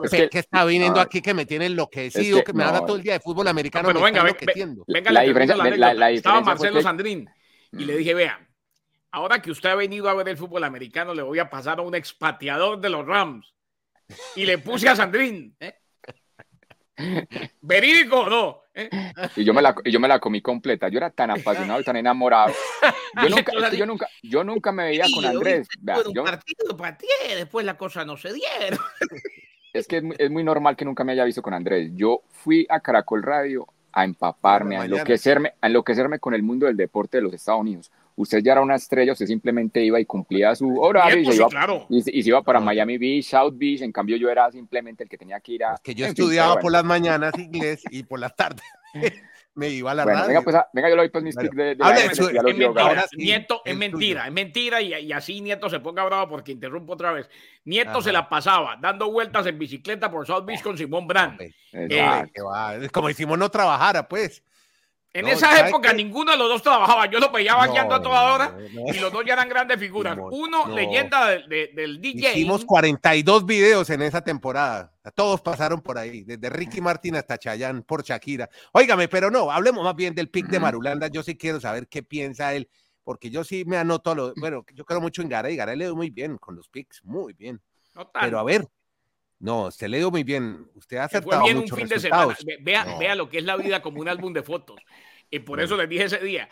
que, 0.01 0.39
está 0.39 0.65
viniendo 0.65 0.99
aquí 0.99 1.21
que 1.21 1.33
me 1.33 1.45
tiene 1.45 1.67
enloquecido, 1.67 2.43
que, 2.43 2.53
me 2.53 2.63
habla 2.63 2.85
todo 2.85 2.95
el 2.95 3.03
día 3.03 3.13
de 3.13 3.19
fútbol 3.19 3.47
americano. 3.47 3.87
pero 3.89 4.01
venga, 4.01 4.23
venga, 4.23 5.11
la, 5.11 5.21
diferencia, 5.21 5.55
la, 5.55 6.11
Estaba 6.11 6.41
Marcelo 6.41 6.81
Sandrín 6.81 7.29
y 7.71 7.85
le 7.85 7.97
dije, 7.97 8.13
vea, 8.13 8.47
ahora 9.11 9.41
que 9.41 9.51
usted 9.51 9.69
ha 9.69 9.75
venido 9.75 10.09
a 10.09 10.13
ver 10.15 10.27
el 10.29 10.37
fútbol 10.37 10.63
americano, 10.63 11.13
le 11.13 11.21
voy 11.21 11.39
a 11.39 11.49
pasar 11.49 11.79
a 11.79 11.83
un 11.83 11.93
expatriador 11.93 12.79
de 12.79 12.89
los 12.89 13.05
Rams. 13.05 13.53
Y 14.35 14.45
le 14.45 14.57
puse 14.57 14.89
a 14.89 14.95
Sandrín. 14.95 15.55
¿eh? 15.59 15.75
Verídico, 17.61 18.29
¿no? 18.29 18.61
¿Eh? 18.73 18.89
Y 19.35 19.43
yo, 19.43 19.53
me 19.53 19.61
la, 19.61 19.75
yo 19.85 19.99
me 19.99 20.07
la 20.07 20.19
comí 20.19 20.41
completa. 20.41 20.89
Yo 20.89 20.97
era 20.97 21.09
tan 21.09 21.31
apasionado 21.31 21.79
y 21.79 21.83
tan 21.83 21.95
enamorado. 21.95 22.53
Yo 23.21 23.29
nunca, 23.29 23.53
yo 23.71 23.85
nunca, 23.85 24.09
yo 24.21 24.43
nunca 24.43 24.71
me 24.73 24.83
veía 24.83 25.05
con 25.13 25.25
Andrés. 25.25 25.69
un 25.79 26.25
partido 26.25 26.75
para 26.75 26.97
ti, 26.97 27.07
después 27.33 27.65
la 27.65 27.77
cosa 27.77 28.03
no 28.03 28.17
se 28.17 28.33
dieron. 28.33 28.79
Es 29.73 29.87
que 29.87 30.01
es 30.17 30.31
muy, 30.31 30.43
normal 30.45 30.77
que 30.77 30.85
nunca 30.85 31.03
me 31.03 31.11
haya 31.11 31.25
visto 31.25 31.41
con 31.41 31.53
Andrés. 31.53 31.91
Yo 31.95 32.21
fui 32.29 32.65
a 32.69 32.79
Caracol 32.79 33.21
Radio 33.21 33.67
a 33.91 34.05
empaparme, 34.05 34.77
a 34.77 34.85
enloquecerme, 34.85 35.53
a 35.59 35.67
enloquecerme 35.67 36.19
con 36.19 36.33
el 36.33 36.43
mundo 36.43 36.65
del 36.65 36.77
deporte 36.77 37.17
de 37.17 37.23
los 37.23 37.33
Estados 37.33 37.59
Unidos 37.59 37.91
usted 38.15 38.41
ya 38.43 38.53
era 38.53 38.61
una 38.61 38.75
estrella, 38.75 39.13
usted 39.13 39.25
simplemente 39.25 39.83
iba 39.83 39.99
y 39.99 40.05
cumplía 40.05 40.55
su 40.55 40.79
horario 40.79 41.19
y, 41.19 41.25
se 41.25 41.35
iba, 41.35 41.85
y, 41.89 42.01
se 42.01 42.29
iba, 42.29 42.41
para 42.41 42.59
Miami 42.59 42.97
Beach, 42.97 43.25
South 43.25 43.53
Beach, 43.55 43.81
en 43.81 43.91
cambio 43.91 44.17
yo 44.17 44.29
era 44.29 44.51
simplemente 44.51 45.03
el 45.03 45.09
que 45.09 45.17
tenía 45.17 45.39
que 45.39 45.53
ir 45.53 45.63
a... 45.63 45.79
que 45.83 45.93
yo 45.93 46.05
estudiaba 46.05 46.59
por 46.59 46.71
las 46.71 46.83
mañanas 46.83 47.37
inglés 47.37 47.83
y 47.89 48.03
por 48.03 48.19
las 48.19 48.35
tardes 48.35 48.65
me 49.55 49.69
iba 49.69 49.91
a 49.91 49.95
la 49.95 50.05
radio. 50.05 50.27
Venga, 50.27 50.41
pues, 50.41 50.55
venga, 50.73 50.89
yo 50.89 50.95
le 50.95 51.01
doy 51.03 51.09
pues 51.09 51.23
mis 51.23 51.35
tips 51.35 51.55
de, 51.55 51.63
de 51.63 51.75
la 51.75 51.95
es, 51.95 52.19
mentira, 52.19 53.05
Nieto, 53.15 53.61
es 53.63 53.75
mentira, 53.75 54.27
es 54.27 54.33
mentira 54.33 54.81
y, 54.81 55.11
así 55.11 55.41
Nieto 55.41 55.69
se 55.69 55.79
ponga 55.79 56.03
bravo 56.03 56.29
porque 56.29 56.51
interrumpo 56.51 56.93
otra 56.93 57.11
vez. 57.11 57.29
Nieto 57.63 58.01
se 58.01 58.11
la 58.11 58.29
pasaba 58.29 58.77
dando 58.79 59.09
vueltas 59.11 59.45
en 59.47 59.57
bicicleta 59.57 60.11
por 60.11 60.27
South 60.27 60.45
Beach 60.45 60.61
con 60.61 60.77
Simón 60.77 61.07
Brand. 61.07 61.41
Eh, 61.73 62.31
como 62.91 63.09
hicimos 63.09 63.37
no 63.37 63.49
trabajara, 63.49 64.07
pues. 64.07 64.43
En 65.15 65.29
esa 65.29 65.65
época 65.65 65.93
ninguno 65.93 66.31
de 66.31 66.37
los 66.37 66.49
dos 66.49 66.61
trabajaba. 66.61 67.05
Yo 67.05 67.19
lo 67.19 67.31
veía 67.31 67.55
vaqueando 67.55 67.95
a 67.95 68.01
toda 68.01 68.33
hora 68.33 68.57
y 68.69 68.99
los 68.99 69.11
dos 69.13 69.23
ya 69.25 69.33
eran 69.33 69.47
grandes 69.47 69.79
figuras. 69.79 70.17
Uno, 70.31 70.67
leyenda 70.67 71.29
del 71.29 72.01
DJ. 72.01 72.33
Hicimos 72.33 72.65
42 72.65 73.45
videos 73.45 73.89
en 73.89 74.01
esa 74.01 74.21
temporada. 74.21 74.91
Todos 75.15 75.41
pasaron 75.41 75.81
por 75.81 75.97
ahí, 75.97 76.23
desde 76.23 76.49
Ricky 76.49 76.81
Martin 76.81 77.15
hasta 77.15 77.37
Chayanne 77.37 77.83
por 77.83 78.03
Shakira. 78.03 78.49
Óigame, 78.73 79.07
pero 79.07 79.31
no, 79.31 79.51
hablemos 79.51 79.83
más 79.83 79.95
bien 79.95 80.13
del 80.13 80.29
pick 80.29 80.47
de 80.47 80.59
Marulanda. 80.59 81.07
Yo 81.07 81.23
sí 81.23 81.37
quiero 81.37 81.61
saber 81.61 81.87
qué 81.87 82.03
piensa 82.03 82.53
él, 82.53 82.67
porque 83.03 83.29
yo 83.29 83.43
sí 83.43 83.63
me 83.65 83.77
anoto 83.77 84.15
lo. 84.15 84.33
Bueno, 84.35 84.65
yo 84.73 84.83
creo 84.83 84.99
mucho 84.99 85.21
en 85.21 85.29
Garay. 85.29 85.55
Garay 85.55 85.77
le 85.77 85.85
dio 85.85 85.95
muy 85.95 86.09
bien 86.09 86.37
con 86.37 86.55
los 86.55 86.67
picks, 86.67 87.03
muy 87.05 87.33
bien. 87.33 87.61
Pero 88.19 88.39
a 88.39 88.43
ver, 88.43 88.67
no, 89.39 89.69
se 89.69 89.87
le 89.87 89.97
dio 89.97 90.11
muy 90.11 90.23
bien. 90.23 90.67
Usted 90.75 90.97
ha 90.97 91.05
acertado 91.05 91.45
de 91.45 91.99
semana. 91.99 92.35
Vea, 92.61 92.97
vea 92.97 93.15
lo 93.15 93.29
que 93.29 93.37
es 93.37 93.43
la 93.43 93.55
vida 93.57 93.81
como 93.81 94.01
un 94.01 94.09
álbum 94.09 94.33
de 94.33 94.43
fotos. 94.43 94.81
Y 95.35 95.39
por 95.39 95.59
eso 95.59 95.75
les 95.75 95.89
dije 95.89 96.05
ese 96.05 96.19
día, 96.19 96.47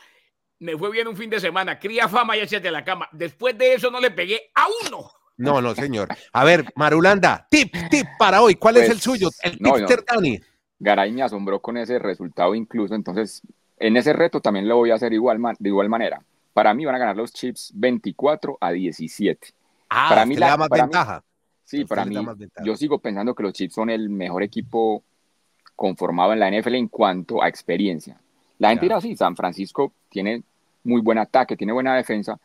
me 0.60 0.78
fue 0.78 0.92
bien 0.92 1.08
un 1.08 1.16
fin 1.16 1.30
de 1.30 1.40
semana, 1.40 1.80
cría 1.80 2.10
fama 2.10 2.36
y 2.36 2.42
échate 2.42 2.68
a 2.68 2.72
la 2.72 2.84
cama. 2.84 3.08
Después 3.14 3.58
de 3.58 3.74
eso 3.74 3.90
no 3.90 4.02
le 4.02 4.12
pegué 4.12 4.52
a 4.56 4.66
uno. 4.86 5.10
No, 5.38 5.62
no, 5.62 5.74
señor. 5.74 6.10
A 6.34 6.44
ver, 6.44 6.66
Marulanda, 6.76 7.48
tip, 7.50 7.74
tip 7.90 8.06
para 8.20 8.42
hoy. 8.42 8.56
¿Cuál 8.56 8.78
es 8.78 8.84
el 8.84 8.96
pues, 8.96 9.04
suyo? 9.04 9.30
El 9.42 9.58
no, 9.60 9.76
Dani. 9.78 10.40
Garay 10.80 11.12
me 11.14 11.24
asombró 11.24 11.62
con 11.62 11.78
ese 11.78 11.98
resultado 11.98 12.54
incluso, 12.56 12.94
entonces 12.94 13.42
en 13.78 13.96
ese 13.96 14.12
reto 14.12 14.42
también 14.42 14.68
lo 14.68 14.76
voy 14.76 14.92
a 14.92 14.96
hacer 14.96 15.14
igual, 15.14 15.40
de 15.60 15.70
igual 15.70 15.88
manera. 15.88 16.22
Para 16.54 16.74
mí 16.74 16.84
van 16.84 16.96
a 16.96 17.00
ganar 17.00 17.16
los 17.16 17.32
chips 17.32 17.72
24 17.74 18.58
a 18.60 18.72
17. 18.72 19.48
Ah, 19.90 20.08
para 20.10 20.26
mí 20.26 20.36
la 20.36 20.58
más 20.58 20.70
ventaja. 20.70 21.24
sí, 21.64 21.86
para 21.86 22.04
mí, 22.06 22.16
yo 22.64 22.76
sigo 22.76 23.00
pensando 23.00 23.34
que 23.34 23.44
los 23.44 23.54
chips 23.54 23.74
son 23.76 23.90
el 23.90 24.10
mejor 24.10 24.44
equipo 24.44 25.04
conformado 25.76 26.34
en 26.34 26.40
la 26.40 26.52
NFL 26.52 26.76
en 26.76 26.88
cuanto 26.90 27.42
a 27.42 27.48
experiencia. 27.48 28.20
La 28.60 28.70
gente 28.70 28.86
dirá, 28.86 29.02
sí, 29.02 29.16
San 29.16 29.36
Francisco 29.36 29.94
tiene 30.10 30.44
muy 30.84 31.02
buen 31.02 31.18
ataque, 31.18 31.58
tiene 31.58 31.74
buena 31.74 31.96
defensa, 31.96 32.40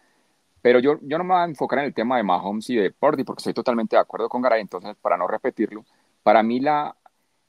pero 0.62 0.81
yo, 0.81 0.99
yo 1.02 1.19
no 1.19 1.25
me 1.25 1.34
voy 1.34 1.43
a 1.43 1.44
enfocar 1.44 1.81
en 1.81 1.87
el 1.87 1.94
tema 1.94 2.16
de 2.16 2.22
Mahomes 2.22 2.69
y 2.70 2.76
de 2.76 2.90
Purdy, 2.90 3.25
porque 3.25 3.40
estoy 3.40 3.55
totalmente 3.55 3.96
de 3.96 4.00
acuerdo 4.00 4.28
con 4.28 4.43
Garay, 4.43 4.60
entonces, 4.60 4.96
para 5.00 5.16
no 5.16 5.26
repetirlo, 5.26 5.84
para 6.22 6.43
mí 6.43 6.60
la, 6.60 6.96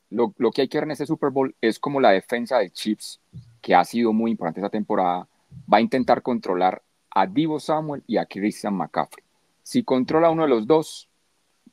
lo, 0.10 0.34
lo, 0.38 0.52
que 0.52 0.62
hay 0.62 0.68
que 0.68 0.78
ver 0.78 0.86
en 0.86 0.92
este 0.92 1.06
Super 1.06 1.30
Bowl 1.30 1.56
es 1.62 1.80
como 1.80 2.00
la 2.00 2.12
defensa 2.12 2.60
de 2.60 2.70
Chips, 2.70 3.20
que 3.62 3.76
ha 3.76 3.84
sido 3.84 4.14
muy 4.14 4.32
importante 4.32 4.60
esta 4.60 4.70
temporada, 4.70 5.28
va 5.72 5.78
a 5.78 5.82
intentar 5.82 6.22
controlar 6.22 6.82
a 7.12 7.26
Divo 7.26 7.60
Samuel 7.60 8.04
y 8.08 8.18
a 8.18 8.26
Christian 8.26 8.76
McCaffrey. 8.76 9.24
Si 9.64 9.84
controla 9.84 10.30
uno 10.30 10.44
de 10.44 10.50
los 10.50 10.68
dos, 10.68 11.10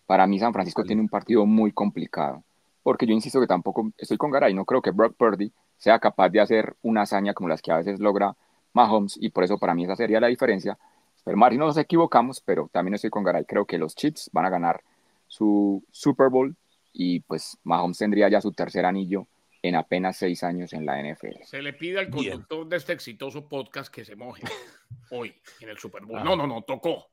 para 0.07 0.27
mí 0.27 0.39
San 0.39 0.53
Francisco 0.53 0.85
tiene 0.85 1.03
un 1.03 1.09
partido 1.09 1.47
muy 1.47 1.73
complicado, 1.73 2.43
porque 2.83 3.07
yo 3.07 3.13
insisto 3.13 3.41
que 3.41 3.47
tampoco 3.47 3.91
estoy 3.99 4.17
con 4.17 4.31
Garay, 4.31 4.55
no 4.55 4.65
creo 4.65 4.83
que 4.83 4.91
Brock 4.91 5.15
Purdy 5.17 5.53
sea 5.77 5.99
capaz 5.99 6.31
de 6.31 6.41
hacer 6.41 6.77
una 6.83 7.03
hazaña 7.03 7.35
como 7.35 7.49
las 7.49 7.63
que 7.63 7.73
a 7.73 7.77
veces 7.77 8.01
logra 8.01 8.37
Mahomes 8.73 9.17
y 9.21 9.31
por 9.31 9.45
eso 9.45 9.59
para 9.59 9.75
mí 9.75 9.85
esa 9.85 9.97
sería 9.97 10.21
la 10.21 10.29
diferencia. 10.29 10.79
Pero 11.25 11.37
Mari 11.37 11.59
no 11.59 11.67
nos 11.67 11.77
equivocamos, 11.77 12.41
pero 12.41 12.69
también 12.73 12.95
estoy 12.95 13.11
con 13.11 13.25
Garay. 13.25 13.45
Creo 13.45 13.67
que 13.67 13.79
los 13.79 13.97
Chips 13.97 14.31
van 14.33 14.47
a 14.47 14.51
ganar 14.51 14.83
su 15.27 15.85
Super 15.91 16.29
Bowl 16.29 16.55
y 16.93 17.21
pues 17.21 17.59
Mahomes 17.65 17.99
tendría 17.99 18.29
ya 18.29 18.41
su 18.41 18.53
tercer 18.53 18.87
anillo 18.87 19.27
en 19.63 19.75
apenas 19.75 20.17
seis 20.17 20.45
años 20.45 20.73
en 20.73 20.87
la 20.87 21.03
NFL. 21.03 21.43
Se 21.43 21.61
le 21.61 21.73
pide 21.73 21.99
al 21.99 22.11
conductor 22.11 22.69
de 22.69 22.77
este 22.77 22.93
exitoso 22.93 23.49
podcast 23.49 23.93
que 23.93 24.05
se 24.05 24.15
moje 24.15 24.43
hoy 25.11 25.35
en 25.61 25.69
el 25.69 25.79
Super 25.79 26.05
Bowl. 26.05 26.23
No, 26.23 26.37
no, 26.37 26.47
no, 26.47 26.63
tocó. 26.63 27.09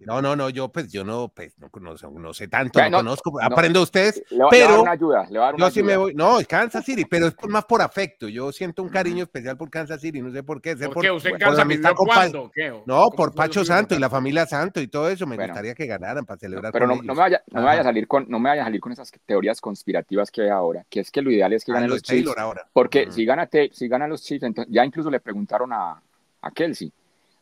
No, 0.00 0.20
no, 0.20 0.34
no, 0.34 0.50
yo 0.50 0.68
pues 0.68 0.90
yo 0.90 1.04
no, 1.04 1.28
pues, 1.28 1.54
no, 1.58 1.94
no, 2.18 2.34
sé 2.34 2.48
tanto, 2.48 2.80
no, 2.90 2.98
conozco, 2.98 3.40
aprendo 3.40 3.82
ustedes, 3.82 4.22
pero 4.50 4.82
una 4.82 4.92
ayuda, 4.92 5.28
le 5.30 5.38
yo 5.56 5.70
sí 5.70 5.82
me 5.82 5.96
voy, 5.96 6.12
no, 6.12 6.38
Kansas 6.48 6.84
City, 6.84 7.04
pero 7.04 7.28
es 7.28 7.36
más 7.48 7.64
por 7.64 7.80
afecto, 7.80 8.28
yo 8.28 8.50
siento 8.50 8.82
un 8.82 8.88
cariño 8.88 9.24
especial 9.24 9.56
por 9.56 9.70
Kansas 9.70 10.00
City, 10.00 10.20
no 10.20 10.32
sé 10.32 10.42
por 10.42 10.60
qué, 10.60 10.76
¿Por, 10.76 10.94
por 10.94 11.02
qué? 11.02 11.10
¿Usted 11.12 11.30
en 11.30 11.94
cuándo? 11.94 12.50
No, 12.84 13.10
por 13.10 13.32
Pacho 13.32 13.64
Santo 13.64 13.94
y 13.94 13.98
la 13.98 14.10
familia 14.10 14.44
Santo 14.44 14.80
y 14.80 14.88
todo 14.88 15.08
eso, 15.08 15.26
me 15.26 15.36
gustaría 15.36 15.74
que 15.74 15.86
ganaran 15.86 16.26
para 16.26 16.38
celebrar 16.38 16.72
Pero 16.72 16.88
no, 16.88 16.96
no, 16.96 17.14
me 17.14 17.20
vaya, 17.20 17.42
no 17.52 17.60
me 17.60 17.66
vaya 17.66 17.82
a 17.82 17.84
salir 17.84 18.08
con, 18.08 18.26
no 18.28 18.40
me 18.40 18.50
vaya 18.50 18.62
a 18.62 18.64
salir 18.64 18.80
con 18.80 18.90
esas 18.90 19.12
teorías 19.24 19.60
conspirativas 19.60 20.32
que 20.32 20.42
hay 20.42 20.48
ahora, 20.48 20.84
que 20.88 21.00
es 21.00 21.10
que 21.12 21.22
lo 21.22 21.30
ideal 21.30 21.52
es 21.52 21.64
que 21.64 21.70
ah, 21.72 21.76
ganen 21.76 21.90
los 21.90 22.02
Chiefs, 22.02 22.32
porque 22.72 23.12
si 23.12 23.24
gana 23.24 23.48
si 23.70 23.88
ganan 23.88 24.10
los 24.10 24.22
Chiefs, 24.22 24.42
entonces, 24.42 24.72
ya 24.72 24.84
incluso 24.84 25.10
le 25.10 25.20
preguntaron 25.20 25.72
a, 25.72 26.02
a 26.42 26.50
Kelsey, 26.50 26.92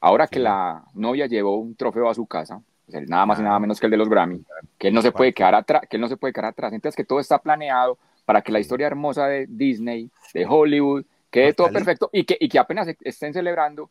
Ahora 0.01 0.27
que 0.27 0.39
la 0.39 0.85
novia 0.95 1.27
llevó 1.27 1.57
un 1.57 1.75
trofeo 1.75 2.09
a 2.09 2.15
su 2.15 2.27
casa, 2.27 2.61
pues 2.87 3.09
nada 3.09 3.27
más 3.27 3.39
y 3.41 3.43
nada 3.43 3.59
menos 3.59 3.81
que 3.81 3.87
el 3.87 3.91
de 3.91 3.97
los 3.97 4.09
Grammy, 4.09 4.45
que 4.79 4.89
él 4.89 4.95
no 4.95 5.03
se 5.03 5.13
puede 5.13 5.33
quedar 5.33 5.55
atrás, 5.55 5.83
que 5.89 5.97
él 5.97 6.01
no 6.01 6.09
se 6.09 6.17
puede 6.17 6.33
quedar 6.33 6.47
atrás. 6.47 6.73
Entonces 6.73 6.97
que 6.97 7.05
todo 7.05 7.21
está 7.21 7.39
planeado 7.39 7.99
para 8.25 8.43
que 8.43 8.53
la 8.53 8.61
historia 8.61 8.87
hermosa 8.87 9.27
de 9.27 9.47
Disney, 9.49 10.11
de 10.35 10.47
Hollywood, 10.47 11.05
quede 11.31 11.53
todo 11.53 11.71
perfecto 11.71 12.11
y 12.13 12.25
que, 12.25 12.37
y 12.39 12.49
que 12.49 12.59
apenas 12.59 12.89
estén 13.01 13.33
celebrando, 13.33 13.91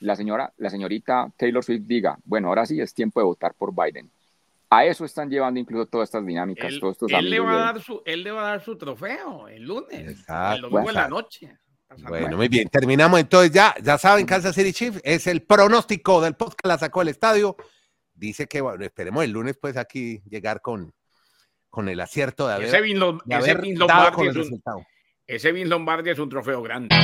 la 0.00 0.14
señora, 0.14 0.52
la 0.58 0.70
señorita 0.70 1.30
Taylor 1.36 1.64
Swift 1.64 1.82
diga, 1.86 2.18
bueno, 2.24 2.48
ahora 2.48 2.66
sí 2.66 2.80
es 2.80 2.94
tiempo 2.94 3.20
de 3.20 3.24
votar 3.24 3.54
por 3.54 3.74
Biden. 3.74 4.10
A 4.70 4.84
eso 4.84 5.04
están 5.04 5.30
llevando 5.30 5.58
incluso 5.58 5.86
todas 5.86 6.08
estas 6.08 6.26
dinámicas, 6.26 6.72
él, 6.72 6.80
todos 6.80 6.92
estos 6.92 7.10
él 7.10 7.30
le 7.30 7.40
va 7.40 7.52
a 7.52 7.72
dar 7.72 7.80
su, 7.80 8.02
él 8.04 8.22
le 8.22 8.30
va 8.30 8.42
a 8.42 8.50
dar 8.50 8.60
su 8.60 8.76
trofeo 8.76 9.48
el 9.48 9.62
lunes, 9.62 10.24
el 10.28 10.60
domingo 10.60 10.88
en 10.90 10.94
la 10.94 11.08
noche. 11.08 11.56
Bueno, 11.96 12.36
muy 12.36 12.48
bien. 12.48 12.68
Terminamos 12.68 13.18
entonces 13.20 13.50
ya. 13.50 13.74
Ya 13.82 13.98
saben, 13.98 14.26
Kansas 14.26 14.54
City 14.54 14.72
Chiefs 14.72 15.00
es 15.04 15.26
el 15.26 15.42
pronóstico 15.42 16.20
del 16.20 16.34
podcast. 16.34 16.66
La 16.66 16.78
sacó 16.78 17.02
el 17.02 17.08
estadio. 17.08 17.56
Dice 18.14 18.46
que, 18.46 18.60
bueno, 18.60 18.84
esperemos 18.84 19.24
el 19.24 19.30
lunes, 19.30 19.56
pues 19.60 19.76
aquí 19.76 20.20
llegar 20.28 20.60
con, 20.60 20.92
con 21.70 21.88
el 21.88 22.00
acierto 22.00 22.48
de 22.48 22.54
haber, 22.54 22.66
ese 22.68 22.80
Vin, 22.80 22.98
Lombardi 22.98 24.28
es 24.28 24.36
un, 24.36 24.62
ese 25.26 25.52
Lombardi 25.52 26.10
es 26.10 26.18
un 26.18 26.28
trofeo 26.28 26.62
grande. 26.62 26.94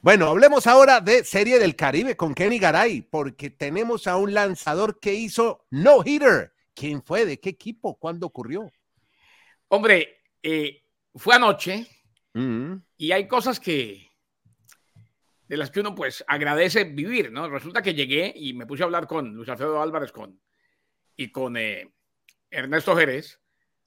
Bueno, 0.00 0.26
hablemos 0.26 0.66
ahora 0.66 1.00
de 1.00 1.22
Serie 1.22 1.60
del 1.60 1.76
Caribe 1.76 2.16
con 2.16 2.34
Kenny 2.34 2.58
Garay, 2.58 3.02
porque 3.02 3.50
tenemos 3.50 4.08
a 4.08 4.16
un 4.16 4.34
lanzador 4.34 4.98
que 4.98 5.14
hizo 5.14 5.64
no 5.70 6.02
hitter. 6.04 6.52
¿Quién 6.74 7.04
fue? 7.04 7.24
¿De 7.24 7.38
qué 7.38 7.50
equipo? 7.50 7.96
¿Cuándo 7.96 8.26
ocurrió? 8.26 8.68
Hombre, 9.68 10.22
eh, 10.42 10.81
fue 11.14 11.34
anoche 11.34 11.86
Mm, 12.34 12.76
y 12.96 13.12
hay 13.12 13.28
cosas 13.28 13.60
que 13.60 14.10
de 15.48 15.56
las 15.56 15.70
que 15.70 15.80
uno 15.80 15.94
pues 15.94 16.24
agradece 16.26 16.84
vivir, 16.84 17.30
¿no? 17.30 17.48
Resulta 17.48 17.82
que 17.82 17.94
llegué 17.94 18.32
y 18.34 18.54
me 18.54 18.66
puse 18.66 18.82
a 18.82 18.86
hablar 18.86 19.06
con 19.06 19.34
Luis 19.34 19.48
Alfredo 19.48 19.82
Álvarez 19.82 20.12
con, 20.12 20.40
y 21.14 21.30
con 21.30 21.56
eh, 21.58 21.92
Ernesto 22.50 22.96
Jerez 22.96 23.38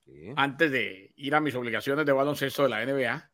sí. 0.06 0.32
antes 0.36 0.72
de 0.72 1.12
ir 1.16 1.34
a 1.34 1.42
mis 1.42 1.56
obligaciones 1.56 2.06
de 2.06 2.12
baloncesto 2.12 2.64
de 2.64 2.70
la 2.70 2.86
NBA. 2.86 3.32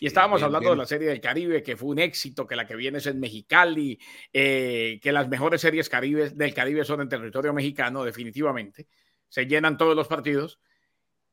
Y 0.00 0.06
estábamos 0.06 0.40
bien, 0.40 0.46
hablando 0.46 0.70
bien. 0.70 0.78
de 0.78 0.82
la 0.82 0.86
serie 0.86 1.08
del 1.08 1.20
Caribe, 1.20 1.62
que 1.62 1.76
fue 1.76 1.88
un 1.90 1.98
éxito, 1.98 2.46
que 2.46 2.54
la 2.54 2.66
que 2.66 2.76
viene 2.76 2.98
es 2.98 3.06
en 3.06 3.18
Mexicali, 3.18 3.98
eh, 4.32 5.00
que 5.02 5.10
las 5.10 5.28
mejores 5.28 5.60
series 5.60 5.88
Caribe, 5.88 6.30
del 6.30 6.54
Caribe 6.54 6.84
son 6.84 7.00
en 7.00 7.08
territorio 7.08 7.52
mexicano, 7.52 8.04
definitivamente. 8.04 8.86
Se 9.28 9.46
llenan 9.46 9.76
todos 9.76 9.96
los 9.96 10.06
partidos. 10.06 10.60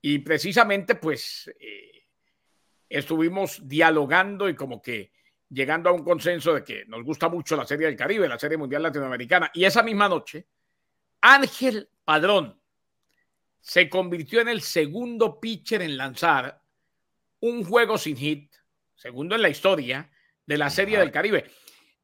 Y 0.01 0.19
precisamente, 0.19 0.95
pues, 0.95 1.53
eh, 1.59 1.94
estuvimos 2.97 3.67
dialogando 3.67 4.47
y 4.47 4.55
como 4.55 4.81
que 4.81 5.11
llegando 5.49 5.89
a 5.89 5.93
un 5.93 6.03
consenso 6.03 6.53
de 6.53 6.63
que 6.63 6.85
nos 6.85 7.03
gusta 7.03 7.29
mucho 7.29 7.55
la 7.55 7.65
serie 7.65 7.87
del 7.87 7.95
Caribe, 7.95 8.27
la 8.27 8.39
serie 8.39 8.57
mundial 8.57 8.83
latinoamericana. 8.83 9.51
Y 9.53 9.65
esa 9.65 9.83
misma 9.83 10.09
noche, 10.09 10.47
Ángel 11.21 11.89
Padrón 12.03 12.59
se 13.59 13.89
convirtió 13.89 14.41
en 14.41 14.47
el 14.47 14.61
segundo 14.61 15.39
pitcher 15.39 15.81
en 15.81 15.97
lanzar 15.97 16.61
un 17.39 17.63
juego 17.63 17.97
sin 17.97 18.15
hit, 18.15 18.53
segundo 18.95 19.35
en 19.35 19.41
la 19.41 19.49
historia 19.49 20.09
de 20.45 20.57
la 20.57 20.69
serie 20.69 20.95
Ajá. 20.95 21.03
del 21.03 21.11
Caribe. 21.11 21.51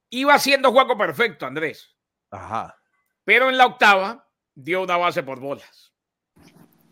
Iba 0.10 0.33
haciendo 0.33 0.71
juego 0.71 0.98
perfecto, 0.98 1.45
Andrés, 1.45 1.95
Ajá. 2.31 2.77
pero 3.24 3.50
en 3.50 3.57
la 3.57 3.65
octava 3.65 4.27
dio 4.53 4.83
una 4.83 4.98
base 4.98 5.24
por 5.24 5.39
bolas. 5.39 5.93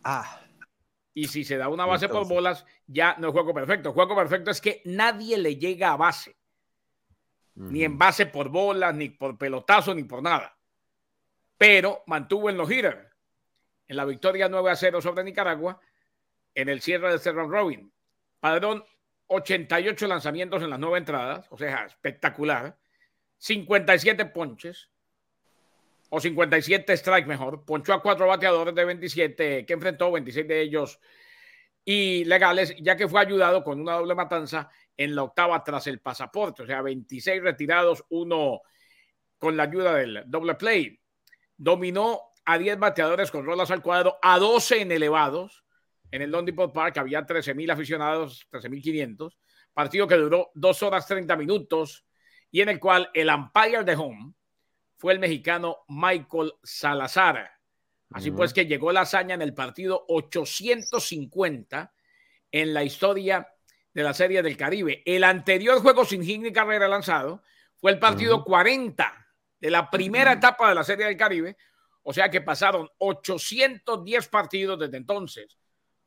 Ah, 0.03 0.39
Y 1.13 1.27
si 1.27 1.43
se 1.43 1.57
da 1.57 1.69
una 1.69 1.85
base 1.85 2.07
por 2.07 2.27
bolas, 2.27 2.65
ya 2.87 3.15
no 3.17 3.27
es 3.27 3.33
juego 3.33 3.53
perfecto. 3.53 3.93
Juego 3.93 4.15
perfecto 4.15 4.51
es 4.51 4.61
que 4.61 4.81
nadie 4.85 5.37
le 5.37 5.55
llega 5.57 5.91
a 5.91 5.97
base, 5.97 6.37
ni 7.55 7.83
en 7.83 7.97
base 7.97 8.25
por 8.25 8.49
bolas, 8.49 8.95
ni 8.95 9.09
por 9.09 9.37
pelotazo, 9.37 9.93
ni 9.93 10.03
por 10.03 10.21
nada. 10.21 10.57
Pero 11.57 12.03
mantuvo 12.07 12.49
en 12.49 12.57
los 12.57 12.71
hitters. 12.71 13.09
En 13.87 13.97
la 13.97 14.05
victoria 14.05 14.47
9 14.47 14.71
a 14.71 14.75
0 14.75 15.01
sobre 15.01 15.23
Nicaragua, 15.23 15.81
en 16.53 16.69
el 16.69 16.81
cierre 16.81 17.09
de 17.09 17.15
este 17.15 17.31
round 17.31 17.51
robin. 17.51 17.91
Padrón, 18.39 18.85
88 19.27 20.07
lanzamientos 20.07 20.63
en 20.63 20.69
las 20.69 20.79
nueve 20.79 20.97
entradas, 20.97 21.47
o 21.49 21.57
sea, 21.57 21.85
espectacular. 21.85 22.77
57 23.37 24.25
ponches, 24.25 24.89
o 26.09 26.19
57 26.19 26.97
strikes 26.97 27.27
mejor. 27.27 27.63
Ponchó 27.65 27.93
a 27.93 28.01
cuatro 28.01 28.27
bateadores 28.27 28.75
de 28.75 28.85
27, 28.85 29.65
que 29.65 29.73
enfrentó 29.73 30.11
26 30.11 30.47
de 30.47 30.61
ellos 30.61 30.99
y 31.85 32.25
legales, 32.25 32.75
ya 32.79 32.95
que 32.95 33.07
fue 33.07 33.21
ayudado 33.21 33.63
con 33.63 33.79
una 33.79 33.93
doble 33.93 34.15
matanza 34.15 34.69
en 34.95 35.15
la 35.15 35.23
octava 35.23 35.63
tras 35.63 35.87
el 35.87 35.99
pasaporte, 35.99 36.63
o 36.63 36.65
sea, 36.65 36.81
26 36.81 37.41
retirados, 37.41 38.03
uno 38.09 38.61
con 39.37 39.55
la 39.55 39.63
ayuda 39.63 39.95
del 39.95 40.23
doble 40.27 40.55
play. 40.55 40.99
Dominó 41.55 42.33
a 42.45 42.57
10 42.57 42.79
bateadores 42.79 43.31
con 43.31 43.45
rolas 43.45 43.71
al 43.71 43.81
cuadro, 43.81 44.17
a 44.21 44.37
12 44.37 44.81
en 44.81 44.91
elevados. 44.91 45.63
En 46.11 46.21
el 46.21 46.31
Lone 46.31 46.47
Depot 46.47 46.73
Park 46.73 46.97
había 46.97 47.25
13.000 47.25 47.71
aficionados, 47.71 48.47
13.500. 48.51 49.37
Partido 49.73 50.07
que 50.07 50.15
duró 50.15 50.51
2 50.55 50.83
horas 50.83 51.07
30 51.07 51.35
minutos 51.37 52.05
y 52.51 52.61
en 52.61 52.69
el 52.69 52.79
cual 52.79 53.09
el 53.13 53.29
umpire 53.29 53.83
de 53.83 53.95
home 53.95 54.33
fue 54.99 55.13
el 55.13 55.19
mexicano 55.19 55.77
Michael 55.87 56.53
Salazar. 56.61 57.49
Así 58.11 58.31
pues 58.31 58.53
que 58.53 58.65
llegó 58.65 58.91
la 58.91 59.01
hazaña 59.01 59.33
en 59.33 59.41
el 59.41 59.53
partido 59.53 60.03
850 60.09 61.93
en 62.51 62.73
la 62.73 62.83
historia 62.83 63.47
de 63.93 64.03
la 64.03 64.13
Serie 64.13 64.43
del 64.43 64.57
Caribe. 64.57 65.01
El 65.05 65.23
anterior 65.23 65.81
juego 65.81 66.03
sin 66.03 66.21
hit 66.21 66.41
ni 66.41 66.51
carrera 66.51 66.89
lanzado 66.89 67.43
fue 67.77 67.91
el 67.91 67.99
partido 67.99 68.37
Ujú. 68.37 68.45
40 68.45 69.27
de 69.61 69.71
la 69.71 69.89
primera 69.89 70.33
etapa 70.33 70.67
de 70.67 70.75
la 70.75 70.83
Serie 70.83 71.05
del 71.05 71.15
Caribe. 71.15 71.55
O 72.03 72.11
sea 72.11 72.29
que 72.29 72.41
pasaron 72.41 72.89
810 72.97 74.27
partidos 74.27 74.79
desde 74.79 74.97
entonces, 74.97 75.57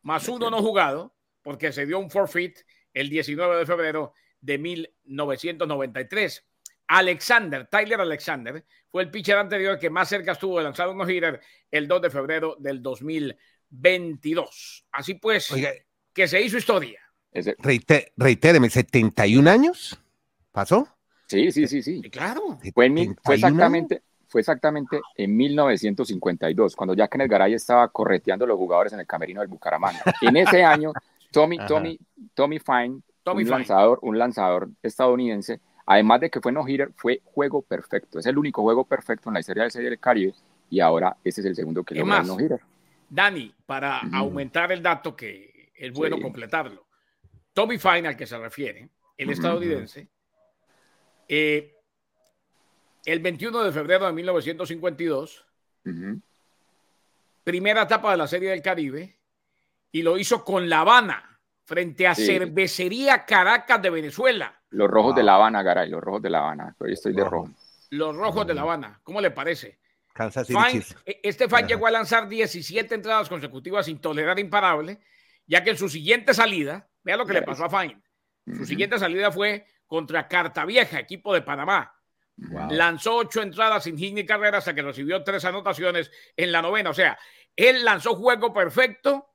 más 0.02 0.28
uno 0.28 0.50
no 0.50 0.60
jugado, 0.60 1.14
porque 1.40 1.72
se 1.72 1.86
dio 1.86 1.98
un 1.98 2.10
forfeit 2.10 2.58
el 2.92 3.08
19 3.08 3.56
de 3.56 3.66
febrero 3.66 4.12
de 4.40 4.58
1993. 4.58 6.44
Alexander, 6.88 7.66
Tyler 7.70 8.00
Alexander, 8.00 8.64
fue 8.90 9.02
el 9.02 9.10
pitcher 9.10 9.38
anterior 9.38 9.78
que 9.78 9.88
más 9.90 10.08
cerca 10.08 10.32
estuvo 10.32 10.58
de 10.58 10.64
lanzar 10.64 10.88
unos 10.88 11.08
hitter 11.08 11.40
el 11.70 11.88
2 11.88 12.02
de 12.02 12.10
febrero 12.10 12.56
del 12.58 12.82
2022. 13.70 14.84
Así 14.92 15.14
pues, 15.14 15.50
Oiga, 15.52 15.70
que 16.12 16.28
se 16.28 16.40
hizo 16.40 16.58
historia. 16.58 17.00
Ese- 17.32 17.56
reite- 17.58 18.12
reitéreme, 18.16 18.68
¿71 18.68 19.48
años? 19.48 19.98
¿Pasó? 20.50 20.86
sí, 21.26 21.50
sí, 21.50 21.66
sí, 21.66 21.82
sí. 21.82 22.02
Claro, 22.10 22.58
Fue, 22.74 22.86
en 22.86 22.92
mil- 22.94 23.16
fue 23.24 23.36
71 23.36 23.46
exactamente, 23.48 24.02
fue 24.28 24.40
exactamente 24.42 25.00
en 25.16 25.34
1952, 25.34 26.76
cuando 26.76 26.92
ya 26.94 27.08
Kenneth 27.08 27.30
Garay 27.30 27.54
estaba 27.54 27.88
correteando 27.88 28.44
a 28.44 28.48
los 28.48 28.58
jugadores 28.58 28.92
en 28.92 29.00
el 29.00 29.06
camerino 29.06 29.40
del 29.40 29.48
Bucaramanga. 29.48 30.02
En 30.20 30.36
ese 30.36 30.62
año, 30.62 30.92
Tommy. 31.30 31.58
Tommy, 31.66 31.98
Tommy 32.34 32.58
Fine, 32.58 33.00
Tommy 33.22 33.42
un, 33.44 33.46
Fine. 33.48 33.58
Lanzador, 33.58 33.98
un 34.02 34.18
lanzador 34.18 34.68
estadounidense, 34.82 35.60
además 35.86 36.20
de 36.20 36.30
que 36.30 36.40
fue 36.40 36.52
no-hitter, 36.52 36.90
fue 36.96 37.20
juego 37.24 37.62
perfecto. 37.62 38.18
Es 38.18 38.26
el 38.26 38.38
único 38.38 38.62
juego 38.62 38.84
perfecto 38.84 39.28
en 39.30 39.34
la 39.34 39.40
historia 39.40 39.64
de 39.64 39.70
Serie 39.70 39.90
del 39.90 39.98
Caribe 39.98 40.34
y 40.70 40.80
ahora 40.80 41.16
ese 41.24 41.40
es 41.40 41.46
el 41.46 41.56
segundo 41.56 41.84
que 41.84 41.94
logra 41.94 42.18
más, 42.18 42.26
no-hitter. 42.26 42.60
Dani, 43.08 43.54
para 43.66 44.00
aumentar 44.12 44.72
el 44.72 44.82
dato 44.82 45.14
que 45.14 45.72
es 45.74 45.92
bueno 45.92 46.16
Sí. 46.16 46.22
completarlo. 46.22 46.86
Tommy 47.52 47.78
Fine, 47.78 48.08
al 48.08 48.16
que 48.16 48.26
se 48.26 48.38
refiere, 48.38 48.88
el 49.18 49.28
estadounidense, 49.30 50.08
eh, 51.28 51.76
el 53.04 53.18
21 53.20 53.62
de 53.62 53.72
febrero 53.72 54.06
de 54.06 54.12
1952, 54.12 55.46
Ujú. 55.84 56.20
primera 57.44 57.82
etapa 57.82 58.12
de 58.12 58.16
la 58.16 58.26
Serie 58.26 58.50
del 58.50 58.62
Caribe, 58.62 59.18
y 59.90 60.02
lo 60.02 60.16
hizo 60.16 60.42
con 60.44 60.70
La 60.70 60.80
Habana, 60.80 61.31
frente 61.72 62.06
a 62.06 62.14
Sí. 62.14 62.26
Cervecería 62.26 63.24
Caracas 63.24 63.80
de 63.80 63.88
Venezuela, 63.88 64.54
Los 64.70 64.90
rojos 64.90 65.12
Wow. 65.12 65.16
de 65.16 65.22
La 65.22 65.34
Habana, 65.36 65.62
Garay, 65.62 65.88
los 65.88 66.02
rojos 66.02 66.20
de 66.20 66.28
La 66.28 66.38
Habana. 66.40 66.76
Hoy 66.78 66.92
estoy 66.92 67.14
de 67.14 67.24
Rojo. 67.24 67.46
rojo. 67.46 67.54
los 67.90 68.14
Rojos 68.16 68.46
de 68.46 68.54
La 68.54 68.62
Habana. 68.62 69.00
¿Cómo 69.02 69.20
le 69.22 69.30
parece? 69.30 69.78
Kansas 70.14 70.46
City 70.46 70.58
Fine- 70.58 70.70
Chiefs. 70.72 70.96
e- 71.06 71.20
este 71.22 71.44
Ajá. 71.44 71.60
llegó 71.60 71.86
a 71.86 71.90
lanzar 71.90 72.26
17 72.28 72.94
entradas 72.94 73.28
consecutivas 73.30 73.84
sin 73.86 73.98
tolerar 74.00 74.38
imparable, 74.38 74.98
ya 75.46 75.62
que 75.64 75.70
en 75.70 75.76
su 75.78 75.88
siguiente 75.90 76.32
salida, 76.34 76.88
vea 77.02 77.16
lo 77.18 77.24
que 77.26 77.32
le 77.34 77.42
pasó 77.42 77.64
a 77.66 77.70
Fine. 77.70 78.00
Su 78.46 78.64
siguiente 78.66 78.98
salida 78.98 79.30
fue 79.30 79.66
contra 79.86 80.26
Cartavieja, 80.28 80.98
equipo 81.00 81.32
de 81.34 81.40
Panamá. 81.42 81.94
Wow. 82.36 82.70
Lanzó 82.70 83.16
ocho 83.16 83.40
entradas 83.42 83.84
sin 83.84 83.96
hit 83.98 84.14
ni 84.14 84.24
carrera 84.26 84.58
hasta 84.58 84.74
que 84.74 84.82
recibió 84.82 85.22
tres 85.22 85.44
anotaciones 85.46 86.10
en 86.36 86.50
la 86.52 86.60
novena. 86.62 86.90
O 86.90 86.94
sea, 86.94 87.18
él 87.56 87.84
lanzó 87.84 88.14
juego 88.14 88.52
perfecto 88.54 89.31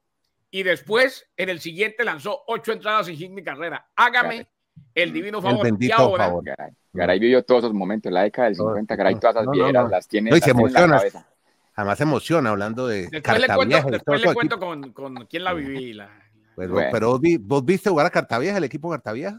y 0.60 0.64
después 0.64 1.28
en 1.38 1.50
el 1.50 1.60
siguiente 1.60 2.04
lanzó 2.04 2.44
ocho 2.48 2.72
entradas 2.72 3.06
sin 3.06 3.16
hit 3.16 3.32
ni 3.32 3.44
carrera. 3.44 3.88
Hágame 3.96 4.48
el 4.96 5.14
divino 5.14 5.38
El 5.38 5.44
favor. 5.44 5.60
y 5.68 5.70
bendito 5.72 5.96
ahora, 5.96 6.26
favor. 6.26 6.44
Garay. 6.46 6.72
Garay 6.94 7.20
vivió 7.20 7.44
todos 7.44 7.64
esos 7.66 7.74
momentos, 7.74 8.12
la 8.12 8.24
década 8.24 8.48
del 8.48 8.58
Todo, 8.58 8.70
50, 8.70 8.96
Garay 8.96 9.16
todas 9.20 9.36
esas 9.36 9.46
no, 9.46 9.52
no, 9.52 9.66
viejas 9.66 9.84
no. 9.84 9.90
las 9.90 10.08
tiene, 10.08 10.30
No, 10.32 10.36
y 10.36 10.40
las 10.40 10.46
se 10.48 10.54
tiene 10.54 10.68
en 10.68 10.74
la 10.74 10.80
emociona. 10.80 10.98
cabeza. 10.98 11.28
Además 11.76 11.98
se 11.98 12.04
emociona 12.06 12.50
hablando 12.50 12.88
de 12.88 12.96
después 13.02 13.14
le 13.14 13.22
Cartavieja 13.22 13.56
cuento, 13.56 13.78
y 13.78 13.82
todo 13.82 13.92
después 13.92 14.22
le 14.26 14.34
cuento 14.34 14.60
con, 14.60 14.92
con 14.94 15.26
quién 15.28 15.44
la 15.44 15.54
viví. 15.54 15.94
La, 15.94 16.10
Pues, 16.56 16.70
Bueno. 16.70 16.90
Pero 16.92 17.08
vos, 17.10 17.22
vi- 17.22 17.38
vos 17.38 17.64
viste 17.64 17.90
jugar 17.92 18.08
a 18.08 18.10
Cartavieja, 18.10 18.58
el 18.58 18.64
equipo 18.64 18.90
Cartavieja. 18.90 19.38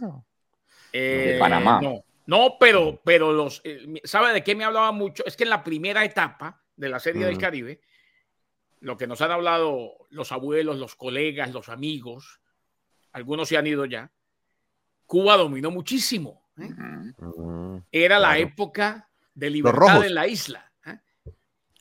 Eh, 0.93 1.33
De 1.33 1.39
Panamá. 1.41 1.81
No, 1.83 2.05
no 2.27 2.57
pero, 2.61 3.01
pero 3.05 3.33
los, 3.33 3.61
eh, 3.65 3.81
¿sabe 4.05 4.33
de 4.33 4.45
qué 4.45 4.55
me 4.55 4.63
hablaba 4.65 4.93
mucho? 4.93 5.25
Es 5.27 5.37
que 5.37 5.43
en 5.45 5.51
la 5.51 5.65
primera 5.65 6.05
etapa 6.05 6.63
de 6.77 6.89
la 6.89 7.01
Serie 7.01 7.27
del 7.27 7.35
Mm. 7.37 7.41
Caribe, 7.41 7.81
lo 8.81 8.97
que 8.97 9.07
nos 9.07 9.21
han 9.21 9.31
hablado 9.31 9.93
los 10.11 10.33
abuelos, 10.33 10.79
los 10.79 10.95
colegas, 10.95 11.53
los 11.53 11.69
amigos, 11.69 12.41
algunos 13.13 13.49
se 13.49 13.57
han 13.57 13.67
ido 13.67 13.85
ya, 13.85 14.11
Cuba 15.07 15.37
dominó 15.37 15.71
muchísimo. 15.71 16.43
¿eh? 16.59 16.69
Era 17.93 18.19
la 18.19 18.29
Claro. 18.35 18.43
época 18.43 19.09
de 19.35 19.51
libertad 19.51 20.05
en 20.05 20.15
la 20.15 20.27
isla. 20.27 20.71
¿eh? 20.87 20.99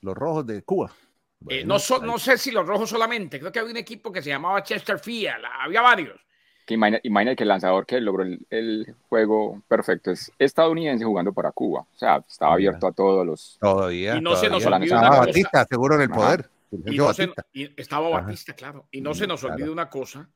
Los 0.01 0.15
rojos 0.15 0.45
de 0.47 0.63
Cuba. 0.63 0.91
Eh, 0.91 1.03
Bueno, 1.39 1.73
no, 1.75 1.79
so- 1.79 1.99
no 2.03 2.17
sé 2.17 2.37
si 2.37 2.51
los 2.51 2.65
rojos 2.65 2.89
solamente, 2.89 3.39
creo 3.39 3.51
que 3.51 3.59
había 3.59 3.71
un 3.71 3.77
equipo 3.77 4.11
que 4.11 4.21
se 4.23 4.29
llamaba 4.29 4.63
Chesterfield, 4.63 5.43
había 5.59 5.81
varios. 5.81 6.19
Que 6.65 6.73
imagina, 6.73 6.99
imagina 7.03 7.35
que 7.35 7.43
el 7.43 7.49
lanzador 7.49 7.85
que 7.85 8.01
logró 8.01 8.23
el, 8.23 8.45
el 8.49 8.93
juego 9.07 9.61
perfecto 9.69 10.11
es 10.11 10.31
estadounidense 10.37 11.05
jugando 11.05 11.31
para 11.31 11.51
Cuba. 11.53 11.81
O 11.81 11.97
sea, 11.97 12.17
estaba 12.27 12.53
abierto 12.55 12.87
a 12.87 12.91
todos 12.91 13.25
los. 13.25 13.57
Todavía. 13.61 14.17
Y 14.17 14.21
no 14.21 14.35
se 14.35 14.49
nos 14.49 14.63
todavía. 14.63 14.77
olvide 14.77 14.95
Estaba 14.95 15.07
una 15.07 15.17
cosa. 15.17 15.27
Batista, 15.27 15.65
seguro 15.65 15.95
en 15.95 16.01
el 16.01 16.11
Ajá. 16.11 16.19
poder. 16.19 16.49
Y, 16.71 16.97
no 16.97 17.13
se- 17.13 17.27
Batista. 17.27 17.47
y 17.53 17.81
estaba 17.81 18.07
Ajá. 18.09 18.21
Batista, 18.25 18.53
claro. 18.53 18.87
Y 18.91 19.01
no 19.01 19.13
se 19.13 19.25
nos 19.27 19.39
Claro. 19.41 19.55
olvide 19.55 19.69
una 19.69 19.89
cosa, 19.89 20.29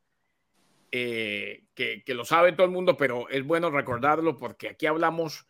eh, 0.91 1.65
que, 1.73 2.03
lo 2.07 2.25
sabe 2.25 2.51
todo 2.53 2.65
el 2.65 2.71
mundo, 2.71 2.97
pero 2.97 3.29
es 3.29 3.45
bueno 3.45 3.69
recordarlo 3.69 4.38
porque 4.38 4.69
aquí 4.69 4.85
hablamos 4.85 5.45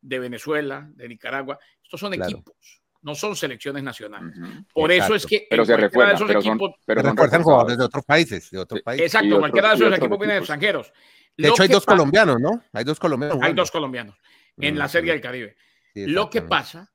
de 0.00 0.18
Venezuela, 0.18 0.88
de 0.94 1.08
Nicaragua. 1.08 1.58
Estos 1.82 2.00
son 2.00 2.14
equipos, 2.14 2.82
no 3.02 3.14
son 3.14 3.36
selecciones 3.36 3.82
nacionales. 3.82 4.36
Por 4.72 4.90
eso 4.90 5.14
es 5.14 5.24
que 5.26 5.46
pero 5.48 5.64
se 5.64 5.76
refuerzan, 5.76 6.16
esos 6.16 6.26
pero 6.26 6.40
equipos, 6.40 6.74
pero 6.84 7.02
refuerzan 7.02 7.42
jugadores 7.42 7.78
de 7.78 7.84
otros 7.84 8.04
países, 8.04 8.50
de 8.50 8.58
otros 8.58 8.82
países. 8.82 9.06
Exacto, 9.06 9.38
cualquiera 9.38 9.68
de 9.70 9.74
esos 9.76 9.96
equipos 9.96 10.18
viene 10.18 10.32
de 10.34 10.38
extranjeros. 10.40 10.92
De 11.36 11.48
hecho, 11.48 11.62
hay 11.62 11.68
dos 11.68 11.86
colombianos, 11.86 12.40
¿no? 12.40 12.62
Hay 12.72 12.84
dos 12.84 12.98
colombianos. 12.98 13.38
Hay 13.40 13.54
dos 13.54 13.70
colombianos 13.70 14.16
en 14.56 14.76
la 14.78 14.88
Serie 14.88 15.12
del 15.12 15.20
Caribe. 15.20 15.56
Lo 15.94 16.28
que 16.28 16.42
pasa 16.42 16.92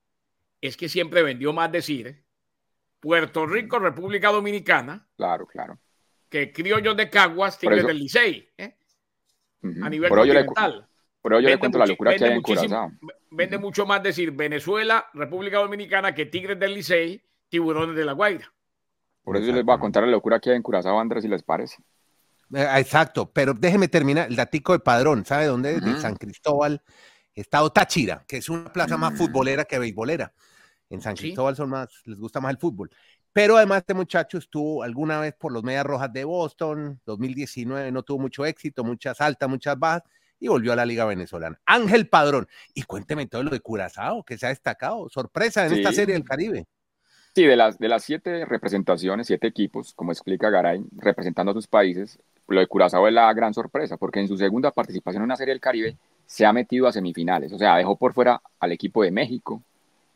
es 0.60 0.75
que 0.75 0.89
siempre 0.89 1.24
vendió 1.24 1.53
más 1.53 1.72
decir 1.72 2.25
Puerto 3.08 3.46
Rico, 3.46 3.80
República 3.80 4.34
Dominicana. 4.34 5.08
Claro, 5.16 5.48
claro. 5.48 5.80
Que 6.28 6.52
criollos 6.52 6.98
de 6.98 7.10
Caguas, 7.10 7.58
Tigres 7.58 7.88
del 7.88 8.00
Licey. 8.00 8.50
¿eh? 8.58 8.76
A 9.82 9.90
nivel 9.90 10.10
por 10.10 10.20
continental. 10.20 10.86
Pero 11.22 11.40
yo 11.40 11.48
le 11.48 11.58
cuento 11.58 11.78
la 11.78 11.86
locura 11.86 12.14
que 12.18 12.26
hay 12.26 12.34
en 12.34 12.42
Curazao. 12.42 12.92
Vende 13.32 13.58
mucho 13.60 13.86
más 13.86 14.04
decir 14.04 14.32
Venezuela, 14.32 15.08
República 15.14 15.60
Dominicana 15.60 16.14
que 16.14 16.26
Tigres 16.26 16.60
del 16.60 16.74
Licey, 16.74 17.24
Tiburones 17.48 17.96
de 17.96 18.04
la 18.04 18.12
Guaira. 18.12 18.52
Por 19.24 19.38
eso 19.38 19.46
yo 19.46 19.54
les 19.54 19.64
voy 19.64 19.76
a 19.76 19.80
contar 19.80 20.04
la 20.04 20.10
locura 20.10 20.42
que 20.42 20.50
hay 20.50 20.58
en 20.58 20.62
Curazao, 20.62 21.00
Andrés, 21.00 21.24
si 21.24 21.30
les 21.30 21.44
parece. 21.44 21.78
Eh, 22.54 22.68
exacto, 22.76 23.32
pero 23.32 23.54
déjeme 23.54 23.88
terminar 23.88 24.28
el 24.28 24.36
datico 24.36 24.74
de 24.74 24.80
padrón. 24.80 25.24
¿Sabe 25.24 25.46
dónde? 25.46 25.80
De 25.80 25.98
San 26.02 26.18
Cristóbal, 26.18 26.82
Estado 27.34 27.70
Táchira, 27.70 28.26
que 28.28 28.36
es 28.36 28.50
una 28.50 28.74
plaza 28.74 28.98
más 28.98 29.14
mm. 29.14 29.16
futbolera 29.16 29.64
que 29.64 29.80
beisbolera. 29.80 30.34
En 30.89 31.01
San 31.01 31.15
Cristóbal 31.15 31.56
son 31.56 31.70
más, 31.70 31.89
les 32.06 32.17
gusta 32.17 32.39
más 32.39 32.51
el 32.51 32.58
fútbol. 32.58 32.89
Pero 33.34 33.58
además 33.58 33.79
este 33.79 33.94
muchacho 33.94 34.38
estuvo 34.38 34.84
alguna 34.84 35.20
vez 35.20 35.34
por 35.36 35.51
los 35.51 35.63
Medias 35.63 35.86
Rojas 35.86 36.12
de 36.12 36.24
Boston, 36.24 37.00
2019 37.06 37.91
no 37.91 38.03
tuvo 38.03 38.20
mucho 38.20 38.46
éxito, 38.46 38.84
muchas 38.84 39.22
altas, 39.22 39.48
muchas 39.48 39.77
bajas, 39.77 40.03
y 40.39 40.48
volvió 40.48 40.74
a 40.74 40.75
la 40.75 40.86
Liga 40.86 41.06
Venezolana. 41.06 41.60
Ángel 41.65 42.10
Padrón. 42.10 42.48
Y 42.74 42.84
cuénteme 42.84 43.27
todo 43.27 43.44
lo 43.44 43.51
de 43.51 43.60
Curazao, 43.60 44.24
que 44.24 44.38
se 44.38 44.46
ha 44.46 44.50
destacado. 44.50 45.10
Sorpresa 45.10 45.65
en 45.65 45.74
esta 45.74 45.91
serie 45.91 46.13
del 46.13 46.24
Caribe. 46.24 46.65
Sí, 47.36 47.44
de 47.44 47.56
las, 47.56 47.77
de 47.77 47.88
las 47.88 48.03
siete 48.03 48.46
representaciones, 48.46 49.27
siete 49.27 49.48
equipos, 49.48 49.94
como 49.94 50.12
explica 50.12 50.50
Garay, 50.50 50.84
representando 50.96 51.51
a 51.51 51.53
sus 51.53 51.67
países, 51.67 52.20
lo 52.48 52.60
de 52.60 52.67
Curazao 52.67 53.08
es 53.08 53.13
la 53.13 53.32
gran 53.34 53.53
sorpresa, 53.53 53.98
porque 53.98 54.20
en 54.20 54.27
su 54.27 54.38
segunda 54.38 54.72
participación 54.72 55.22
en 55.22 55.25
una 55.25 55.36
serie 55.36 55.53
del 55.53 55.62
Caribe 55.62 55.98
se 56.25 56.46
ha 56.46 56.53
metido 56.53 56.88
a 56.88 56.91
semifinales. 56.91 57.53
O 57.53 57.58
sea, 57.60 57.75
dejó 57.75 57.96
por 57.98 58.13
fuera 58.13 58.41
al 58.60 58.72
equipo 58.72 59.03
de 59.03 59.12
México, 59.12 59.62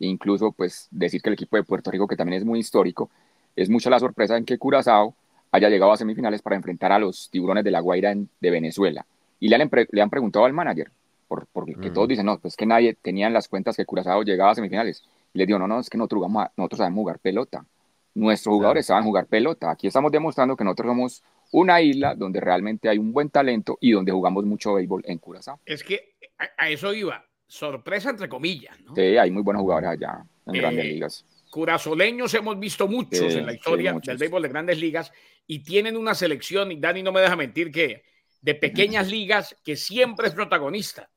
e 0.02 0.08
incluso 0.08 0.52
pues 0.52 0.88
decir 0.90 1.22
que 1.22 1.30
el 1.30 1.34
equipo 1.34 1.56
de 1.58 1.64
Puerto 1.64 1.92
Rico, 1.92 2.08
que 2.08 2.16
también 2.16 2.42
es 2.42 2.46
muy 2.46 2.60
histórico, 2.60 3.10
es 3.56 3.70
mucha 3.70 3.90
la 3.90 4.00
sorpresa 4.00 4.36
en 4.36 4.46
que 4.46 4.58
Curazao 4.58 5.16
haya 5.52 5.70
llegado 5.70 5.92
a 5.92 5.98
semifinales 5.98 6.42
para 6.42 6.56
enfrentar 6.56 6.92
a 6.92 6.98
los 7.00 7.30
tiburones 7.30 7.64
de 7.64 7.72
la 7.72 7.82
Guaira 7.82 8.16
de 8.16 8.52
Venezuela. 8.52 9.06
Y 9.40 9.50
le 9.50 9.56
han, 9.56 9.70
le 9.92 10.02
han 10.02 10.10
preguntado 10.10 10.46
al 10.46 10.54
manager, 10.54 10.92
porque 11.28 11.48
por, 11.52 11.94
todos 11.94 12.08
dicen, 12.08 12.26
no, 12.26 12.40
pues 12.40 12.56
que 12.56 12.66
nadie 12.66 12.96
tenía 13.00 13.28
en 13.28 13.34
las 13.34 13.48
cuentas 13.48 13.78
que 13.78 13.86
Curazao 13.86 14.24
llegaba 14.24 14.52
a 14.52 14.56
semifinales. 14.56 15.04
Y 15.34 15.40
le 15.40 15.46
digo, 15.46 15.60
no, 15.60 15.68
no, 15.68 15.80
es 15.80 15.90
que 15.90 15.98
nosotros, 15.98 16.20
jugamos, 16.20 16.48
nosotros 16.58 16.78
sabemos 16.80 17.02
jugar 17.02 17.20
pelota. 17.20 17.66
Nuestros 18.14 18.54
jugadores 18.54 18.88
saben 18.88 19.04
jugar 19.04 19.28
pelota. 19.28 19.72
Aquí 19.72 19.88
estamos 19.88 20.12
demostrando 20.12 20.58
que 20.58 20.64
nosotros 20.64 20.90
somos 20.90 21.24
una 21.52 21.82
isla 21.82 22.16
donde 22.16 22.40
realmente 22.40 22.90
hay 22.90 22.98
un 22.98 23.14
buen 23.14 23.30
talento 23.30 23.78
y 23.80 23.92
donde 23.92 24.12
jugamos 24.12 24.46
mucho 24.46 24.74
béisbol 24.74 25.04
en 25.06 25.18
Curazao. 25.20 25.60
Es 25.66 25.84
que 25.84 26.16
a, 26.58 26.70
eso 26.70 26.94
iba, 26.94 27.26
sorpresa 27.52 28.10
entre 28.10 28.30
comillas, 28.30 28.80
¿no? 28.80 28.96
Sí, 28.96 29.02
hay 29.02 29.30
muy 29.30 29.44
buenos 29.44 29.62
jugadores 29.62 29.90
allá 29.90 30.26
en 30.46 30.54
grandes 30.54 30.86
eh, 30.86 30.88
ligas. 30.88 31.26
Curazoleños 31.50 32.34
hemos 32.34 32.58
visto 32.58 32.88
muchos 32.88 33.36
en 33.36 33.46
la 33.46 33.54
historia 33.54 33.94
del 33.94 34.18
béisbol 34.18 34.42
de 34.42 34.48
grandes 34.48 34.80
ligas 34.80 35.12
y 35.46 35.60
tienen 35.60 35.98
una 35.98 36.16
selección, 36.16 36.72
y 36.72 36.80
Dani 36.80 37.04
no 37.04 37.12
me 37.12 37.20
deja 37.20 37.36
mentir 37.36 37.70
que 37.70 38.06
de 38.40 38.56
pequeñas 38.56 39.12
ligas 39.12 39.58
que 39.66 39.76
siempre 39.76 40.30
es 40.30 40.34
protagonista. 40.34 41.10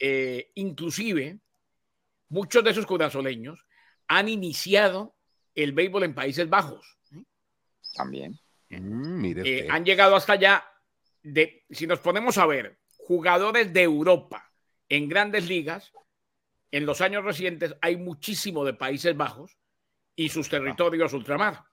Eh, 0.00 0.50
inclusive, 0.56 1.38
muchos 2.30 2.64
de 2.64 2.70
esos 2.70 2.84
curazoleños 2.84 3.64
han 4.08 4.28
iniciado 4.28 5.14
el 5.54 5.72
béisbol 5.72 6.02
en 6.02 6.14
Países 6.14 6.48
Bajos. 6.48 6.98
¿eh? 7.12 7.22
También. 7.94 8.40
Mm, 8.70 9.24
eh, 9.44 9.68
han 9.70 9.84
llegado 9.84 10.16
hasta 10.16 10.32
allá. 10.32 10.64
De, 11.22 11.64
si 11.70 11.86
nos 11.86 12.00
ponemos 12.00 12.38
a 12.38 12.46
ver, 12.46 12.78
jugadores 12.96 13.72
de 13.72 13.82
Europa 13.82 14.49
en 14.90 15.08
grandes 15.08 15.48
ligas, 15.48 15.92
en 16.70 16.84
los 16.84 17.00
años 17.00 17.24
recientes 17.24 17.74
hay 17.80 17.96
muchísimo 17.96 18.64
de 18.64 18.74
Países 18.74 19.16
Bajos 19.16 19.56
y 20.14 20.28
sus 20.28 20.50
territorios 20.50 21.12
ultramar. 21.14 21.64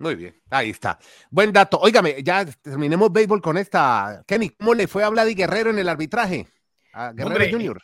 Muy 0.00 0.14
bien, 0.14 0.40
ahí 0.50 0.70
está. 0.70 0.98
Buen 1.30 1.52
dato. 1.52 1.78
Óigame, 1.78 2.22
ya 2.22 2.44
terminemos 2.44 3.10
béisbol 3.10 3.40
con 3.40 3.56
esta. 3.56 4.22
Kenny, 4.26 4.50
¿cómo 4.50 4.74
le 4.74 4.86
fue 4.86 5.02
a 5.02 5.08
Vladi 5.08 5.34
Guerrero 5.34 5.70
en 5.70 5.78
el 5.78 5.88
arbitraje? 5.88 6.46
A 6.92 7.12
Guerrero 7.12 7.50
Junior. 7.50 7.82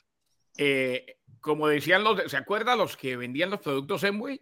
Eh, 0.56 1.18
como 1.40 1.66
decían 1.66 2.04
los, 2.04 2.30
¿se 2.30 2.36
acuerdan 2.36 2.78
los 2.78 2.96
que 2.96 3.16
vendían 3.16 3.50
los 3.50 3.60
productos 3.60 4.04
en 4.04 4.14
Enway? 4.14 4.40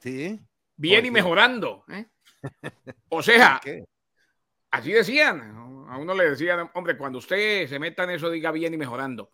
Sí. 0.00 0.40
Bien 0.76 1.06
y 1.06 1.10
mejorando. 1.10 1.84
¿eh? 1.88 2.06
O 3.08 3.22
sea, 3.22 3.60
así 4.70 4.92
decían. 4.92 5.54
A 5.88 5.98
uno 5.98 6.14
le 6.14 6.30
decían, 6.30 6.68
hombre, 6.74 6.98
cuando 6.98 7.18
usted 7.18 7.68
se 7.68 7.78
meta 7.78 8.02
en 8.02 8.10
eso, 8.10 8.28
diga 8.28 8.50
bien 8.50 8.74
y 8.74 8.76
mejorando. 8.76 9.32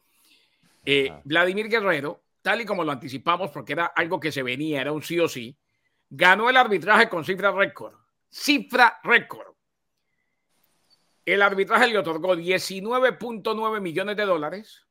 Eh, 0.84 1.12
Vladimir 1.24 1.68
Guerrero, 1.68 2.24
tal 2.42 2.60
y 2.60 2.64
como 2.64 2.84
lo 2.84 2.92
anticipamos, 2.92 3.50
porque 3.50 3.72
era 3.72 3.86
algo 3.86 4.18
que 4.18 4.32
se 4.32 4.42
venía, 4.42 4.80
era 4.80 4.92
un 4.92 5.02
sí 5.02 5.18
o 5.20 5.28
sí, 5.28 5.56
ganó 6.10 6.50
el 6.50 6.56
arbitraje 6.56 7.08
con 7.08 7.24
cifra 7.24 7.52
récord. 7.52 7.94
Cifra 8.28 9.00
récord. 9.02 9.54
El 11.24 11.40
arbitraje 11.40 11.86
le 11.86 11.98
otorgó 11.98 12.34
19.9 12.34 13.80
millones 13.80 14.16
de 14.16 14.24
dólares. 14.24 14.86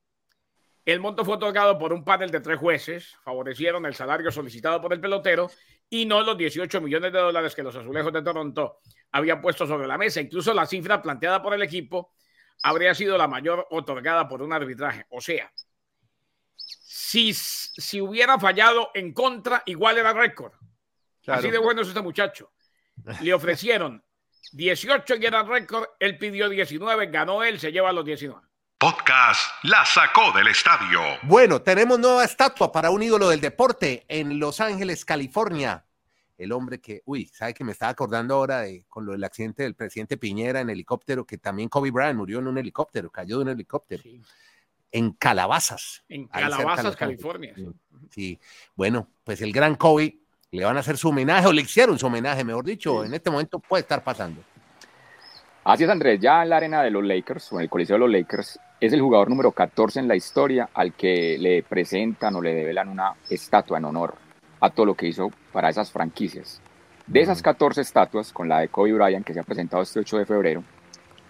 El 0.85 0.99
monto 0.99 1.25
fue 1.25 1.35
otorgado 1.35 1.77
por 1.77 1.93
un 1.93 2.03
panel 2.03 2.31
de 2.31 2.39
tres 2.39 2.57
jueces, 2.57 3.15
favorecieron 3.23 3.85
el 3.85 3.93
salario 3.93 4.31
solicitado 4.31 4.81
por 4.81 4.93
el 4.93 5.01
pelotero 5.01 5.51
y 5.89 6.05
no 6.05 6.21
los 6.21 6.37
18 6.37 6.81
millones 6.81 7.11
de 7.11 7.19
dólares 7.19 7.53
que 7.53 7.61
los 7.61 7.75
azulejos 7.75 8.13
de 8.13 8.23
Toronto 8.23 8.79
habían 9.11 9.41
puesto 9.41 9.67
sobre 9.67 9.87
la 9.87 9.97
mesa. 9.97 10.21
Incluso 10.21 10.53
la 10.53 10.65
cifra 10.65 11.01
planteada 11.01 11.41
por 11.41 11.53
el 11.53 11.61
equipo 11.61 12.13
habría 12.63 12.95
sido 12.95 13.17
la 13.17 13.27
mayor 13.27 13.67
otorgada 13.69 14.27
por 14.27 14.41
un 14.41 14.53
arbitraje. 14.53 15.05
O 15.09 15.21
sea, 15.21 15.51
si, 17.11 17.33
si 17.33 17.99
hubiera 17.99 18.39
fallado 18.39 18.89
en 18.93 19.13
contra, 19.13 19.63
igual 19.65 19.97
era 19.97 20.13
récord. 20.13 20.53
Así 21.27 21.51
de 21.51 21.57
bueno 21.57 21.81
es 21.81 21.89
este 21.89 22.01
muchacho. 22.01 22.53
Le 23.21 23.33
ofrecieron 23.33 24.01
18 24.53 25.15
y 25.15 25.25
era 25.25 25.43
récord, 25.43 25.87
él 25.99 26.17
pidió 26.17 26.47
19, 26.47 27.07
ganó 27.07 27.43
él, 27.43 27.59
se 27.59 27.69
lleva 27.69 27.91
los 27.91 28.05
19. 28.05 28.41
Podcast 28.77 29.41
La 29.63 29.85
sacó 29.85 30.31
del 30.31 30.47
estadio. 30.47 31.01
Bueno, 31.23 31.61
tenemos 31.61 31.99
nueva 31.99 32.23
estatua 32.23 32.71
para 32.71 32.91
un 32.91 33.03
ídolo 33.03 33.27
del 33.27 33.41
deporte 33.41 34.05
en 34.07 34.39
Los 34.39 34.61
Ángeles, 34.61 35.03
California. 35.03 35.85
El 36.37 36.53
hombre 36.53 36.79
que, 36.79 37.01
uy, 37.05 37.27
sabe 37.27 37.53
que 37.53 37.65
me 37.65 37.73
estaba 37.73 37.91
acordando 37.91 38.35
ahora 38.35 38.61
de 38.61 38.85
con 38.87 39.05
lo 39.05 39.11
del 39.11 39.23
accidente 39.25 39.63
del 39.63 39.75
presidente 39.75 40.15
Piñera 40.15 40.61
en 40.61 40.69
helicóptero, 40.69 41.25
que 41.25 41.37
también 41.37 41.67
Kobe 41.67 41.91
Bryant 41.91 42.17
murió 42.17 42.39
en 42.39 42.47
un 42.47 42.57
helicóptero, 42.57 43.11
cayó 43.11 43.37
de 43.37 43.43
un 43.43 43.49
helicóptero. 43.49 44.01
En 44.91 45.11
Calabazas. 45.11 46.03
En 46.09 46.27
Calabazas, 46.27 46.95
California. 46.95 47.53
Sí. 48.09 48.39
Bueno, 48.75 49.07
pues 49.23 49.41
el 49.41 49.53
gran 49.53 49.75
Kobe 49.75 50.17
le 50.51 50.65
van 50.65 50.75
a 50.77 50.81
hacer 50.81 50.97
su 50.97 51.09
homenaje 51.09 51.47
o 51.47 51.53
le 51.53 51.61
hicieron 51.61 51.97
su 51.97 52.07
homenaje, 52.07 52.43
mejor 52.43 52.65
dicho, 52.65 53.05
en 53.05 53.13
este 53.13 53.29
momento 53.29 53.59
puede 53.59 53.81
estar 53.81 54.03
pasando. 54.03 54.41
Así 55.63 55.83
es, 55.83 55.89
Andrés, 55.89 56.19
ya 56.19 56.43
en 56.43 56.49
la 56.49 56.57
arena 56.57 56.81
de 56.81 56.89
los 56.89 57.03
Lakers 57.03 57.53
o 57.53 57.55
en 57.57 57.61
el 57.61 57.69
Coliseo 57.69 57.95
de 57.95 57.99
los 57.99 58.11
Lakers 58.11 58.59
es 58.79 58.93
el 58.93 59.01
jugador 59.01 59.29
número 59.29 59.51
14 59.51 59.99
en 59.99 60.07
la 60.07 60.15
historia 60.15 60.69
al 60.73 60.93
que 60.93 61.37
le 61.37 61.61
presentan 61.61 62.35
o 62.35 62.41
le 62.41 62.53
develan 62.53 62.89
una 62.89 63.13
estatua 63.29 63.77
en 63.77 63.85
honor 63.85 64.15
a 64.59 64.71
todo 64.71 64.87
lo 64.87 64.95
que 64.95 65.07
hizo 65.07 65.29
para 65.51 65.69
esas 65.69 65.91
franquicias. 65.91 66.61
De 67.05 67.21
esas 67.21 67.41
14 67.41 67.81
estatuas, 67.81 68.33
con 68.33 68.49
la 68.49 68.59
de 68.59 68.69
Kobe 68.69 68.93
Bryant 68.93 69.25
que 69.25 69.33
se 69.33 69.39
ha 69.39 69.43
presentado 69.43 69.83
este 69.83 69.99
8 69.99 70.17
de 70.17 70.25
febrero, 70.25 70.63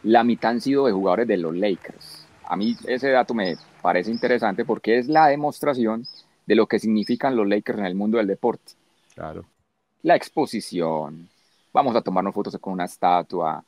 la 0.04 0.24
mitad 0.24 0.52
han 0.52 0.62
sido 0.62 0.86
de 0.86 0.93
jugadores 0.93 1.28
de 1.28 1.38
los 1.38 1.56
Lakers. 1.56 2.28
A 2.51 2.57
mí 2.57 2.75
ese 2.85 3.09
dato 3.11 3.33
me 3.33 3.55
parece 3.81 4.11
interesante 4.11 4.65
porque 4.65 4.97
es 4.97 5.07
la 5.07 5.27
demostración 5.27 6.05
de 6.45 6.55
lo 6.55 6.67
que 6.67 6.79
significan 6.79 7.33
los 7.33 7.47
Lakers 7.47 7.79
en 7.79 7.85
el 7.85 7.95
mundo 7.95 8.17
del 8.17 8.27
deporte. 8.27 8.73
Claro. 9.15 9.45
La 10.03 10.17
exposición, 10.17 11.29
vamos 11.71 11.95
a 11.95 12.01
tomarnos 12.01 12.35
fotos 12.35 12.57
con 12.59 12.73
una 12.73 12.83
estatua, 12.83 13.63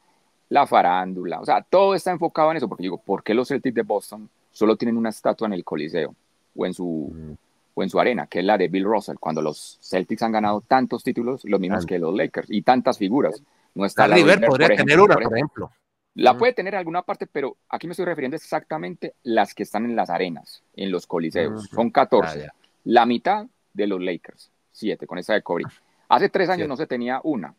la 0.50 0.68
farándula, 0.68 1.40
o 1.40 1.46
sea, 1.46 1.62
todo 1.62 1.96
está 1.96 2.12
enfocado 2.12 2.52
en 2.52 2.58
eso, 2.58 2.68
porque 2.68 2.84
digo, 2.84 2.98
¿por 2.98 3.24
qué 3.24 3.34
los 3.34 3.48
Celtics 3.48 3.74
de 3.74 3.84
Boston 3.84 4.30
solo 4.52 4.76
tienen 4.76 4.98
una 4.98 5.12
estatua 5.12 5.48
en 5.48 5.54
el 5.54 5.64
Coliseo 5.64 6.14
o 6.54 6.66
en 6.66 6.74
su, 6.74 7.10
mm. 7.16 7.34
o 7.76 7.84
en 7.84 7.90
su 7.90 8.02
arena, 8.02 8.28
que 8.28 8.40
es 8.40 8.46
la 8.46 8.58
de 8.58 8.68
Bill 8.68 8.84
Russell, 8.84 9.16
cuando 9.18 9.42
los 9.42 9.80
Celtics 9.82 10.24
han 10.24 10.34
ganado 10.34 10.60
tantos 10.60 11.06
títulos, 11.06 11.46
los 11.46 11.60
mismos 11.62 11.86
que 11.86 12.00
los 12.00 12.14
Lakers, 12.14 12.52
y 12.52 12.64
tantas 12.64 12.98
figuras? 12.98 13.42
No 13.76 13.86
está 13.86 14.10
la 14.10 14.16
River 14.16 14.46
podría 14.46 14.76
tener 14.76 15.00
una, 15.00 15.16
por 15.16 15.34
ejemplo. 15.34 15.72
La 16.16 16.34
mm. 16.34 16.38
puede 16.38 16.54
tener 16.54 16.74
en 16.74 16.80
alguna 16.80 17.02
parte, 17.02 17.28
pero 17.28 17.58
aquí 17.70 17.88
me 17.88 17.92
estoy 17.92 18.06
refiriendo 18.06 18.36
exactamente 18.36 19.16
las 19.24 19.54
que 19.54 19.64
están 19.64 19.86
en 19.86 19.96
las 19.96 20.10
arenas, 20.10 20.64
en 20.76 20.92
los 20.92 21.08
coliseos. 21.08 21.72
Mm. 21.72 21.76
Son 21.76 21.92
14. 21.92 22.46
Ah, 22.46 22.54
la 22.86 23.06
mitad 23.06 23.48
de 23.74 23.88
los 23.88 24.02
Lakers 24.02 24.52
siete 24.74 25.08
con 25.08 25.18
esa 25.18 25.34
de 25.34 25.42
Kobe. 25.42 25.64
Hace 26.10 26.30
tres 26.30 26.50
años 26.50 26.68
no 26.68 26.76
se 26.76 26.88
tenía 26.88 27.22
una. 27.24 27.56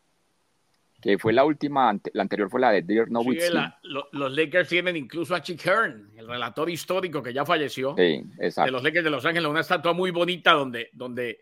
que 1.01 1.17
fue 1.17 1.33
la 1.33 1.43
última, 1.43 1.97
la 2.13 2.21
anterior 2.21 2.49
fue 2.49 2.59
la 2.59 2.71
de 2.71 2.81
Dirk 2.81 3.09
Nowitzki. 3.09 3.57
los 4.11 4.35
Lakers 4.35 4.69
tienen 4.69 4.95
incluso 4.95 5.35
a 5.35 5.41
Chick 5.41 5.65
Hearn, 5.65 6.11
el 6.15 6.27
relator 6.27 6.69
histórico 6.69 7.23
que 7.23 7.33
ya 7.33 7.45
falleció, 7.45 7.93
de 7.93 8.23
los 8.71 8.83
Lakers 8.83 9.03
de 9.03 9.09
Los 9.09 9.25
Ángeles, 9.25 9.49
una 9.49 9.61
estatua 9.61 9.93
muy 9.93 10.11
bonita 10.11 10.53
donde, 10.53 10.89
donde 10.93 11.39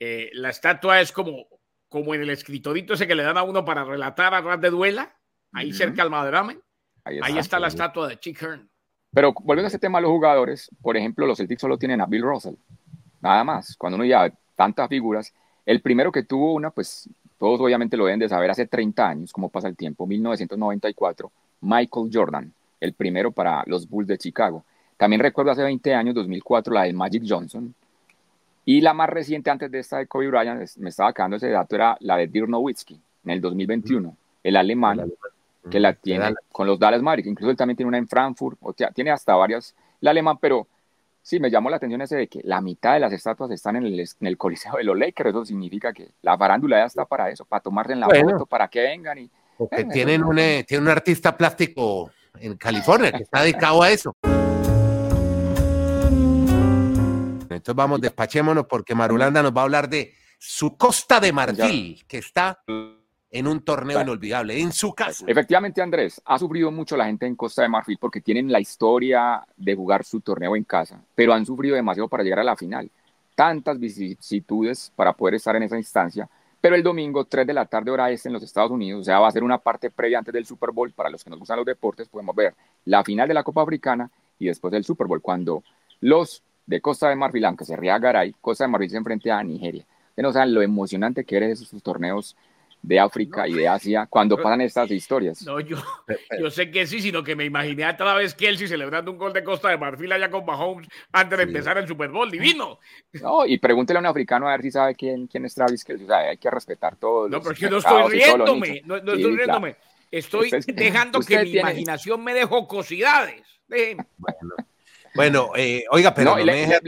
eh, 0.00 0.30
la 0.34 0.50
estatua 0.50 1.00
es 1.00 1.12
como, 1.12 1.46
como 1.88 2.14
en 2.14 2.22
el 2.22 2.30
escritorito 2.30 2.94
ese 2.94 3.06
que 3.06 3.14
le 3.14 3.22
dan 3.22 3.38
a 3.38 3.42
uno 3.42 3.64
para 3.64 3.84
relatar 3.84 4.34
a 4.34 4.40
ras 4.40 4.60
de 4.60 4.70
duela, 4.70 5.16
ahí 5.52 5.72
cerca 5.72 6.02
al 6.02 6.10
Madramen. 6.10 6.60
Ahí, 7.04 7.38
está, 7.38 7.58
la 7.58 7.68
estatua 7.68 8.08
de 8.08 8.18
Chick 8.18 8.40
Hearn. 8.42 8.68
Pero 9.12 9.32
volviendo 9.32 9.66
a 9.66 9.68
ese 9.68 9.78
tema 9.78 9.98
de 9.98 10.02
los 10.02 10.12
jugadores, 10.12 10.70
por 10.80 10.96
ejemplo, 10.96 11.26
los 11.26 11.38
Celtics 11.38 11.60
solo 11.60 11.76
tienen 11.76 12.00
a 12.00 12.06
Bill 12.06 12.22
Russell, 12.22 12.54
nada 13.20 13.44
más. 13.44 13.76
Cuando 13.76 13.96
uno 13.96 14.04
ya 14.04 14.32
tantas 14.54 14.88
figuras, 14.88 15.34
el 15.66 15.80
primero 15.80 16.10
que 16.12 16.22
tuvo 16.22 16.54
una, 16.54 16.70
pues 16.70 17.08
todos 17.38 17.60
obviamente 17.60 17.96
lo 17.96 18.06
deben 18.06 18.20
de 18.20 18.28
saber, 18.28 18.50
hace 18.50 18.66
30 18.66 19.08
años, 19.08 19.32
como 19.32 19.48
pasa 19.48 19.68
el 19.68 19.76
tiempo, 19.76 20.06
1994, 20.06 21.30
Michael 21.62 22.10
Jordan, 22.12 22.52
el 22.80 22.92
primero 22.94 23.32
para 23.32 23.64
los 23.66 23.88
Bulls 23.88 24.08
de 24.08 24.18
Chicago. 24.18 24.64
También 24.96 25.20
recuerdo 25.20 25.50
hace 25.50 25.62
20 25.62 25.94
años, 25.94 26.14
2004, 26.14 26.72
la 26.72 26.84
de 26.84 26.92
Magic 26.92 27.24
Johnson. 27.26 27.74
Y 28.64 28.80
la 28.80 28.94
más 28.94 29.10
reciente 29.10 29.50
antes 29.50 29.70
de 29.70 29.80
esta 29.80 29.98
de 29.98 30.06
Kobe 30.06 30.28
Bryant, 30.28 30.76
me 30.76 30.90
estaba 30.90 31.10
acabando 31.10 31.36
ese 31.36 31.48
dato, 31.48 31.74
era 31.74 31.96
la 32.00 32.16
de 32.16 32.28
Dirk 32.28 32.48
Nowitzki, 32.48 32.94
en 33.24 33.30
el 33.30 33.40
2021, 33.40 34.16
el 34.44 34.56
alemán, 34.56 35.10
que 35.70 35.80
la 35.80 35.94
tiene 35.94 36.34
con 36.50 36.66
los 36.66 36.78
Dallas 36.78 37.02
Mavericks. 37.02 37.28
Incluso 37.28 37.50
él 37.50 37.56
también 37.56 37.76
tiene 37.76 37.88
una 37.88 37.98
en 37.98 38.08
Frankfurt, 38.08 38.58
o 38.60 38.72
sea, 38.72 38.90
tiene 38.90 39.10
hasta 39.10 39.34
varias, 39.34 39.74
el 40.00 40.08
alemán, 40.08 40.38
pero 40.40 40.66
Sí, 41.24 41.38
me 41.38 41.50
llamó 41.50 41.70
la 41.70 41.76
atención 41.76 42.02
ese 42.02 42.16
de 42.16 42.26
que 42.26 42.40
la 42.42 42.60
mitad 42.60 42.94
de 42.94 43.00
las 43.00 43.12
estatuas 43.12 43.48
están 43.52 43.76
en 43.76 43.86
el, 43.86 44.00
en 44.00 44.26
el 44.26 44.36
Coliseo 44.36 44.74
de 44.76 44.82
los 44.82 44.98
Lakers. 44.98 45.30
Eso 45.30 45.44
significa 45.44 45.92
que 45.92 46.08
la 46.20 46.36
farándula 46.36 46.78
ya 46.78 46.86
está 46.86 47.04
para 47.04 47.30
eso, 47.30 47.44
para 47.44 47.62
tomarse 47.62 47.92
en 47.92 48.00
la 48.00 48.08
foto, 48.08 48.44
para 48.44 48.66
que 48.66 48.80
vengan 48.82 49.18
y. 49.18 49.30
Porque 49.56 49.84
tienen 49.84 50.24
un, 50.24 50.36
eh, 50.40 50.64
tiene 50.66 50.82
un 50.82 50.90
artista 50.90 51.36
plástico 51.36 52.10
en 52.40 52.56
California 52.56 53.12
que 53.12 53.22
está 53.22 53.42
dedicado 53.42 53.82
a 53.82 53.90
eso. 53.90 54.16
Entonces 57.42 57.74
vamos, 57.76 58.00
despachémonos 58.00 58.66
porque 58.66 58.96
Marulanda 58.96 59.42
nos 59.42 59.54
va 59.56 59.60
a 59.60 59.64
hablar 59.64 59.88
de 59.88 60.12
su 60.38 60.76
Costa 60.76 61.20
de 61.20 61.32
Marfil, 61.32 62.04
que 62.08 62.18
está 62.18 62.64
en 63.32 63.46
un 63.46 63.62
torneo 63.62 64.02
inolvidable, 64.02 64.60
en 64.60 64.72
su 64.72 64.92
caso. 64.92 65.24
Efectivamente, 65.26 65.80
Andrés, 65.80 66.20
ha 66.24 66.38
sufrido 66.38 66.70
mucho 66.70 66.98
la 66.98 67.06
gente 67.06 67.26
en 67.26 67.34
Costa 67.34 67.62
de 67.62 67.68
Marfil 67.68 67.96
porque 67.98 68.20
tienen 68.20 68.52
la 68.52 68.60
historia 68.60 69.42
de 69.56 69.74
jugar 69.74 70.04
su 70.04 70.20
torneo 70.20 70.54
en 70.54 70.64
casa, 70.64 71.02
pero 71.14 71.32
han 71.32 71.46
sufrido 71.46 71.74
demasiado 71.74 72.08
para 72.08 72.22
llegar 72.22 72.40
a 72.40 72.44
la 72.44 72.56
final. 72.56 72.90
Tantas 73.34 73.78
vicisitudes 73.80 74.92
para 74.94 75.14
poder 75.14 75.36
estar 75.36 75.56
en 75.56 75.62
esa 75.62 75.78
instancia, 75.78 76.28
pero 76.60 76.76
el 76.76 76.82
domingo, 76.82 77.24
3 77.24 77.46
de 77.46 77.54
la 77.54 77.64
tarde, 77.64 77.90
hora 77.90 78.10
este 78.10 78.28
en 78.28 78.34
los 78.34 78.42
Estados 78.42 78.70
Unidos, 78.70 79.00
o 79.00 79.04
sea, 79.04 79.18
va 79.18 79.28
a 79.28 79.32
ser 79.32 79.42
una 79.42 79.56
parte 79.56 79.90
previa 79.90 80.18
antes 80.18 80.34
del 80.34 80.44
Super 80.44 80.70
Bowl. 80.70 80.92
Para 80.92 81.08
los 81.08 81.24
que 81.24 81.30
nos 81.30 81.38
gustan 81.38 81.56
los 81.56 81.66
deportes, 81.66 82.08
podemos 82.08 82.36
ver 82.36 82.54
la 82.84 83.02
final 83.02 83.26
de 83.26 83.34
la 83.34 83.42
Copa 83.42 83.62
Africana 83.62 84.10
y 84.38 84.46
después 84.46 84.70
del 84.70 84.84
Super 84.84 85.06
Bowl, 85.06 85.22
cuando 85.22 85.64
los 86.00 86.42
de 86.66 86.80
Costa 86.82 87.08
de 87.08 87.16
Marfil, 87.16 87.46
aunque 87.46 87.64
se 87.64 87.76
ría 87.76 87.98
Garay, 87.98 88.34
Costa 88.40 88.64
de 88.64 88.68
Marfil 88.68 88.90
se 88.90 88.98
enfrenta 88.98 89.38
a 89.38 89.42
Nigeria. 89.42 89.86
Que 90.14 90.20
no 90.20 90.30
saben 90.30 90.52
lo 90.52 90.60
emocionante 90.60 91.24
que 91.24 91.38
eres 91.38 91.62
esos 91.62 91.82
torneos 91.82 92.36
de 92.82 92.98
África 92.98 93.46
y 93.46 93.54
de 93.54 93.68
Asia 93.68 94.06
cuando 94.10 94.36
pasan 94.36 94.60
estas 94.60 94.90
historias. 94.90 95.42
No, 95.46 95.60
yo, 95.60 95.76
yo 96.38 96.50
sé 96.50 96.70
que 96.70 96.86
sí, 96.86 97.00
sino 97.00 97.22
que 97.22 97.36
me 97.36 97.44
imaginé 97.44 97.84
a 97.84 97.92
otra 97.92 98.14
vez 98.14 98.34
Kelsey 98.34 98.66
celebrando 98.66 99.12
un 99.12 99.18
gol 99.18 99.32
de 99.32 99.44
Costa 99.44 99.68
de 99.68 99.78
Marfil 99.78 100.10
allá 100.12 100.30
con 100.30 100.44
Mahomes 100.44 100.88
antes 101.12 101.38
de 101.38 101.44
empezar 101.44 101.78
el 101.78 101.86
Super 101.86 102.10
Bowl, 102.10 102.30
divino. 102.30 102.80
No, 103.12 103.46
y 103.46 103.58
pregúntele 103.58 103.98
a 103.98 104.00
un 104.00 104.06
africano 104.06 104.48
a 104.48 104.52
ver 104.52 104.62
si 104.62 104.70
sabe 104.72 104.94
quién, 104.96 105.28
quién 105.28 105.44
es 105.44 105.54
Travis 105.54 105.84
Kelsey. 105.84 106.04
O 106.04 106.08
sea, 106.08 106.18
hay 106.18 106.38
que 106.38 106.50
respetar 106.50 106.96
todo. 106.96 107.28
No, 107.28 107.40
pero 107.40 107.52
es 107.52 107.60
que 107.60 107.70
no 107.70 107.78
estoy 107.78 108.10
riéndome, 108.10 108.82
no, 108.84 108.96
estoy 108.96 109.36
riéndome. 109.36 109.76
Estoy 110.10 110.50
dejando 110.66 111.20
que 111.20 111.42
mi 111.42 111.58
imaginación 111.58 112.22
me 112.22 112.34
dé 112.34 112.44
jocosidades. 112.44 113.42
Bueno. 113.68 114.04
Bueno, 115.14 115.50
eh, 115.56 115.84
oiga, 115.90 116.14
pero, 116.14 116.36
no, 116.36 116.44
le, 116.44 116.80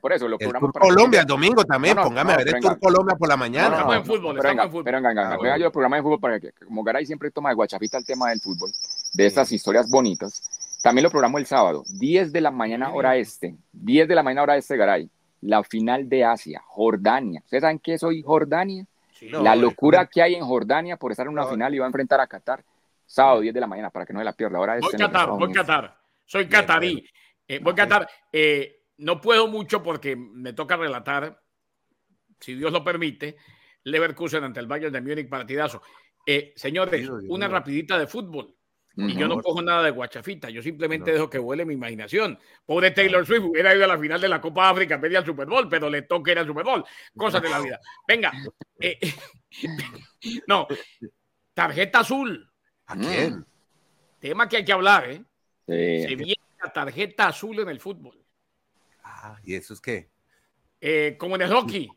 por 0.00 0.12
eso 0.12 0.26
lo 0.26 0.36
programamos 0.36 0.72
para 0.72 0.86
Colombia 0.86 1.20
el 1.20 1.26
domingo 1.26 1.64
también, 1.64 1.96
póngame 1.96 2.32
a 2.32 2.36
ver 2.38 2.48
el 2.48 2.60
Tour 2.60 2.78
Colombia 2.78 3.16
por 3.16 3.28
la 3.28 3.36
mañana. 3.36 3.76
estamos 3.76 3.96
en 3.96 4.04
fútbol, 4.04 4.36
pero 4.36 4.48
venga, 4.48 4.64
en 4.64 4.70
fútbol. 4.70 4.84
Pero 4.84 4.96
venga, 4.98 5.08
venga, 5.08 5.36
venga, 5.36 5.58
yo 5.58 5.66
el 5.66 5.72
programa 5.72 5.96
de 5.96 6.02
fútbol 6.02 6.20
para 6.20 6.40
que, 6.40 6.52
como 6.52 6.82
Garay 6.82 7.06
siempre 7.06 7.30
toma 7.30 7.50
de 7.50 7.54
guachafita 7.54 7.98
el 7.98 8.04
tema 8.04 8.30
del 8.30 8.40
fútbol, 8.40 8.72
de 9.12 9.26
estas 9.26 9.52
historias 9.52 9.88
bonitas, 9.88 10.42
también 10.82 11.04
lo 11.04 11.10
programo 11.10 11.38
el 11.38 11.46
sábado, 11.46 11.84
10 11.98 12.32
de 12.32 12.40
la 12.40 12.50
mañana 12.50 12.92
hora 12.92 13.16
este, 13.16 13.54
10 13.72 14.08
de 14.08 14.14
la 14.14 14.22
mañana 14.22 14.42
hora 14.42 14.56
este, 14.56 14.76
Garay, 14.76 15.08
la 15.40 15.62
final 15.62 16.08
de 16.08 16.24
Asia, 16.24 16.62
Jordania. 16.66 17.40
¿Ustedes 17.44 17.62
saben 17.62 17.78
qué 17.78 17.94
es 17.94 18.02
hoy 18.02 18.22
Jordania? 18.22 18.86
la 19.20 19.56
locura 19.56 20.06
que 20.06 20.22
hay 20.22 20.34
en 20.34 20.44
Jordania 20.44 20.96
por 20.96 21.10
estar 21.10 21.26
en 21.26 21.32
una 21.32 21.46
final 21.46 21.74
y 21.74 21.78
va 21.78 21.86
a 21.86 21.88
enfrentar 21.88 22.20
a 22.20 22.26
Qatar, 22.26 22.62
sábado 23.06 23.40
10 23.40 23.54
de 23.54 23.60
la 23.60 23.66
mañana, 23.66 23.90
para 23.90 24.04
que 24.04 24.12
no 24.12 24.18
se 24.18 24.24
la 24.24 24.32
pierda. 24.32 24.58
Ahora 24.58 24.78
voy 24.80 24.92
Qatar, 24.92 25.30
voy 25.30 25.52
Qatar. 25.52 26.03
Soy 26.24 26.48
catarí. 26.48 27.06
Eh, 27.46 27.58
voy 27.58 27.72
a 27.72 27.76
cantar. 27.76 28.08
Eh, 28.32 28.84
no 28.98 29.20
puedo 29.20 29.48
mucho 29.48 29.82
porque 29.82 30.16
me 30.16 30.52
toca 30.52 30.76
relatar, 30.76 31.40
si 32.40 32.54
Dios 32.54 32.72
lo 32.72 32.84
permite, 32.84 33.36
Leverkusen 33.84 34.44
ante 34.44 34.60
el 34.60 34.66
Bayern 34.66 34.92
de 34.92 35.00
Múnich 35.00 35.28
partidazo. 35.28 35.82
Eh, 36.26 36.52
señores, 36.56 37.08
una 37.28 37.48
rapidita 37.48 37.98
de 37.98 38.06
fútbol. 38.06 38.54
Y 38.96 39.16
yo 39.16 39.26
no 39.26 39.42
cojo 39.42 39.60
nada 39.60 39.82
de 39.82 39.90
guachafita, 39.90 40.50
yo 40.50 40.62
simplemente 40.62 41.12
dejo 41.12 41.28
que 41.28 41.38
vuele 41.38 41.64
mi 41.64 41.74
imaginación. 41.74 42.38
Pobre 42.64 42.92
Taylor 42.92 43.26
Swift 43.26 43.42
hubiera 43.42 43.74
ido 43.74 43.84
a 43.84 43.88
la 43.88 43.98
final 43.98 44.20
de 44.20 44.28
la 44.28 44.40
Copa 44.40 44.70
África, 44.70 45.00
pedía 45.00 45.18
al 45.18 45.26
Super 45.26 45.48
Bowl, 45.48 45.68
pero 45.68 45.90
le 45.90 46.02
toca 46.02 46.30
ir 46.30 46.38
al 46.38 46.46
Super 46.46 46.64
Bowl. 46.64 46.84
Cosas 47.16 47.42
de 47.42 47.50
la 47.50 47.60
vida. 47.60 47.80
Venga. 48.06 48.32
no. 50.46 50.68
Tarjeta 51.52 51.98
azul. 52.00 52.48
¿A 52.86 52.96
quién? 52.96 53.44
Tema 54.20 54.48
que 54.48 54.58
hay 54.58 54.64
que 54.64 54.72
hablar, 54.72 55.10
¿eh? 55.10 55.24
Se 55.66 56.14
viene 56.16 56.34
tarjeta 56.72 57.28
azul 57.28 57.60
en 57.60 57.68
el 57.68 57.80
fútbol. 57.80 58.18
Ah, 59.02 59.38
¿y 59.42 59.54
eso 59.54 59.74
es 59.74 59.80
qué? 59.80 60.10
Eh, 60.80 61.16
como 61.18 61.36
en 61.36 61.42
el 61.42 61.52
hockey. 61.52 61.90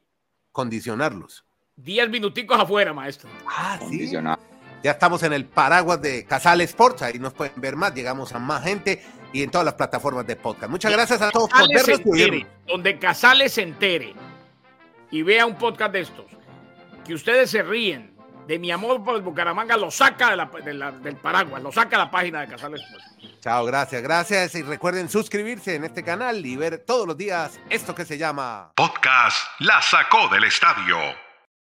Condicionarlos. 0.52 1.46
Diez 1.76 2.10
minuticos 2.10 2.60
afuera, 2.60 2.94
maestro. 2.94 3.30
Ah, 3.48 3.80
sí. 3.90 4.12
Ya 4.84 4.92
estamos 4.92 5.24
en 5.24 5.34
el 5.34 5.46
paraguas 5.46 6.02
de 6.02 6.26
Casal 6.26 6.62
Sports, 6.62 7.02
ahí 7.02 7.20
nos 7.20 7.34
pueden 7.34 7.60
ver 7.60 7.76
más, 7.76 7.94
llegamos 7.94 8.34
a 8.34 8.40
más 8.40 8.64
gente 8.64 9.04
y 9.34 9.44
en 9.44 9.50
todas 9.50 9.66
las 9.66 9.74
plataformas 9.74 10.26
de 10.28 10.36
podcast. 10.36 10.72
Muchas 10.72 10.92
gracias 10.92 11.22
a 11.22 11.32
todos 11.32 11.50
por 11.50 11.68
vernos. 11.70 12.48
donde 12.68 12.98
Casales 13.00 13.54
se 13.54 13.64
entere 13.64 14.14
y 15.12 15.24
vea 15.24 15.46
un 15.46 15.58
podcast 15.58 15.94
de 15.94 16.02
estos, 16.02 16.26
que 17.06 17.14
ustedes 17.14 17.50
se 17.50 17.64
ríen 17.64 18.17
de 18.48 18.60
mi 18.60 18.72
amor 18.72 19.04
por 19.04 19.16
el 19.16 19.22
Bucaramanga, 19.22 19.78
lo 19.78 19.92
saca 19.92 20.36
del 20.64 21.16
paraguas, 21.18 21.62
lo 21.62 21.72
saca 21.72 21.98
de 21.98 21.98
la 21.98 22.12
página 22.12 22.42
de 22.42 22.48
Casales 22.48 22.82
Sports. 22.82 23.40
Chao, 23.42 23.66
gracias, 23.66 24.02
gracias. 24.02 24.56
Y 24.56 24.64
recuerden 24.64 25.10
suscribirse 25.10 25.76
en 25.76 25.84
este 25.84 26.04
canal 26.04 26.46
y 26.46 26.56
ver 26.56 26.84
todos 26.86 27.06
los 27.06 27.18
días 27.18 27.60
esto 27.70 27.94
que 27.94 28.06
se 28.06 28.18
llama 28.18 28.72
Podcast 28.76 29.38
La 29.60 29.82
Sacó 29.82 30.30
del 30.30 30.46
Estadio. 30.46 31.27